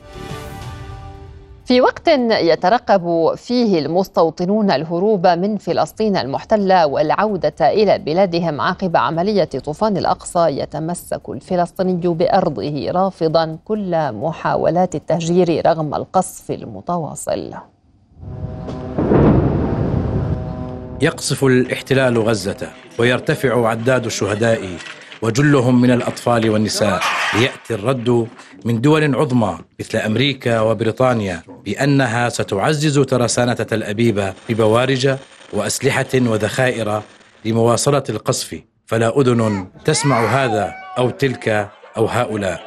في 1.66 1.80
وقت 1.80 2.08
يترقب 2.30 3.34
فيه 3.34 3.78
المستوطنون 3.78 4.70
الهروب 4.70 5.26
من 5.26 5.56
فلسطين 5.56 6.16
المحتلة 6.16 6.86
والعودة 6.86 7.54
إلى 7.60 7.98
بلادهم 7.98 8.60
عقب 8.60 8.96
عملية 8.96 9.44
طوفان 9.44 9.96
الأقصى 9.96 10.48
يتمسك 10.48 11.20
الفلسطيني 11.28 12.08
بأرضه 12.08 12.90
رافضا 12.90 13.58
كل 13.64 14.12
محاولات 14.12 14.94
التهجير 14.94 15.66
رغم 15.66 15.94
القصف 15.94 16.50
المتواصل. 16.50 17.54
يقصف 21.02 21.44
الاحتلال 21.44 22.18
غزة 22.18 22.68
ويرتفع 22.98 23.68
عداد 23.68 24.04
الشهداء 24.06 24.60
وجلهم 25.22 25.80
من 25.80 25.90
الأطفال 25.90 26.50
والنساء 26.50 27.00
ليأتي 27.34 27.74
الرد 27.74 28.28
من 28.64 28.80
دول 28.80 29.14
عظمى 29.14 29.58
مثل 29.80 29.98
أمريكا 29.98 30.60
وبريطانيا 30.60 31.42
بأنها 31.64 32.28
ستعزز 32.28 32.98
ترسانة 32.98 33.54
تل 33.54 33.82
أبيب 33.82 34.32
ببوارج 34.48 35.16
وأسلحة 35.52 36.12
وذخائر 36.14 37.02
لمواصلة 37.44 38.04
القصف. 38.08 38.60
فلا 38.86 39.20
أذن 39.20 39.66
تسمع 39.84 40.18
هذا 40.26 40.74
أو 40.98 41.10
تلك 41.10 41.68
أو 41.96 42.06
هؤلاء. 42.06 42.60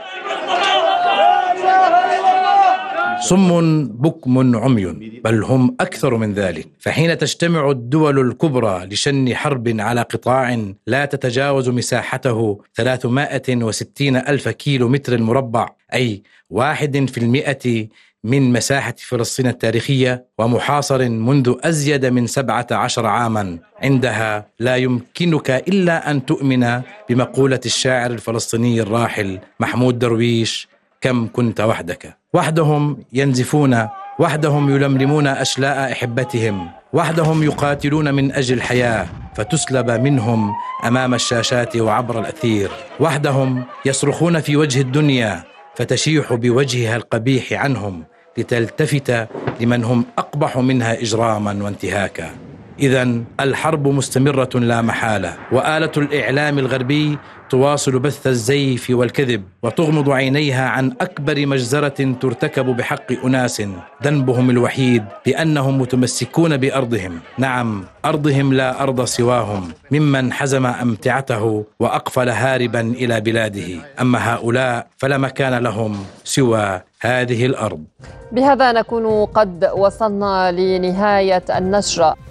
صم 3.21 3.85
بكم 3.85 4.55
عمي 4.55 4.85
بل 5.23 5.43
هم 5.43 5.75
أكثر 5.79 6.17
من 6.17 6.33
ذلك. 6.33 6.67
فحين 6.79 7.17
تجتمع 7.17 7.71
الدول 7.71 8.19
الكبرى 8.19 8.85
لشن 8.85 9.35
حرب 9.35 9.75
على 9.79 10.01
قطاع 10.01 10.73
لا 10.87 11.05
تتجاوز 11.05 11.69
مساحته 11.69 12.61
360 12.73 14.15
ألف 14.15 14.49
كيلو 14.49 14.89
متر 14.89 15.17
مربع 15.17 15.69
أي 15.93 16.23
واحد 16.49 17.09
في 17.09 17.17
المئة 17.17 17.87
من 18.23 18.53
مساحة 18.53 18.95
فلسطين 18.97 19.47
التاريخية 19.47 20.25
ومحاصر 20.37 21.09
منذ 21.09 21.53
أزيد 21.63 22.05
من 22.05 22.27
سبعة 22.27 22.67
عشر 22.71 23.05
عاما. 23.05 23.59
عندها 23.83 24.45
لا 24.59 24.75
يمكنك 24.75 25.49
إلا 25.51 26.11
أن 26.11 26.25
تؤمن 26.25 26.81
بمقولة 27.09 27.59
الشاعر 27.65 28.11
الفلسطيني 28.11 28.81
الراحل 28.81 29.39
محمود 29.59 29.99
درويش 29.99 30.67
كم 31.01 31.27
كنت 31.33 31.61
وحدك؟ 31.61 32.18
وحدهم 32.33 32.97
ينزفون 33.13 33.87
وحدهم 34.19 34.69
يلملمون 34.75 35.27
أشلاء 35.27 35.91
أحبتهم 35.91 36.69
وحدهم 36.93 37.43
يقاتلون 37.43 38.13
من 38.13 38.31
أجل 38.31 38.57
الحياة 38.57 39.07
فتسلب 39.35 39.91
منهم 39.91 40.53
أمام 40.85 41.13
الشاشات 41.13 41.77
وعبر 41.77 42.19
الأثير. 42.19 42.71
وحدهم 42.99 43.63
يصرخون 43.85 44.39
في 44.39 44.57
وجه 44.57 44.81
الدنيا 44.81 45.43
فتشيح 45.75 46.33
بوجهها 46.33 46.95
القبيح 46.95 47.53
عنهم 47.53 48.03
لتلتفت 48.37 49.27
لمن 49.59 49.83
هم 49.83 50.05
أقبح 50.17 50.57
منها 50.57 51.01
إجراما 51.01 51.63
وانتهاكا. 51.63 52.48
اذا 52.81 53.23
الحرب 53.39 53.87
مستمرة 53.87 54.49
لا 54.55 54.81
محالة 54.81 55.33
وآلة 55.51 55.91
الإعلام 55.97 56.59
الغربي 56.59 57.17
تواصل 57.49 57.99
بث 57.99 58.27
الزيف 58.27 58.89
والكذب 58.89 59.43
وتغمض 59.63 60.09
عينيها 60.09 60.69
عن 60.69 60.93
أكبر 61.01 61.45
مجزرة 61.45 62.15
ترتكب 62.21 62.65
بحق 62.65 63.25
أناس 63.25 63.63
ذنبهم 64.03 64.49
الوحيد 64.49 65.03
بأنهم 65.25 65.81
متمسكون 65.81 66.57
بأرضهم. 66.57 67.19
نعم 67.37 67.83
أرضهم 68.05 68.53
لا 68.53 68.83
أرض 68.83 69.05
سواهم 69.05 69.71
ممن 69.91 70.33
حزم 70.33 70.65
أمتعته 70.65 71.65
وأقفل 71.79 72.29
هاربا 72.29 72.81
إلى 72.81 73.21
بلاده. 73.21 73.69
أما 74.01 74.33
هؤلاء 74.33 74.87
فلا 74.97 75.17
مكان 75.17 75.63
لهم 75.63 76.05
سوى 76.23 76.81
هذه 77.01 77.45
الأرض. 77.45 77.83
بهذا 78.31 78.71
نكون 78.71 79.25
قد 79.25 79.71
وصلنا 79.75 80.51
لنهاية 80.51 81.43
النشرة. 81.57 82.28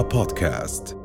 رؤيا 0.00 0.08
بودكاست 0.08 0.99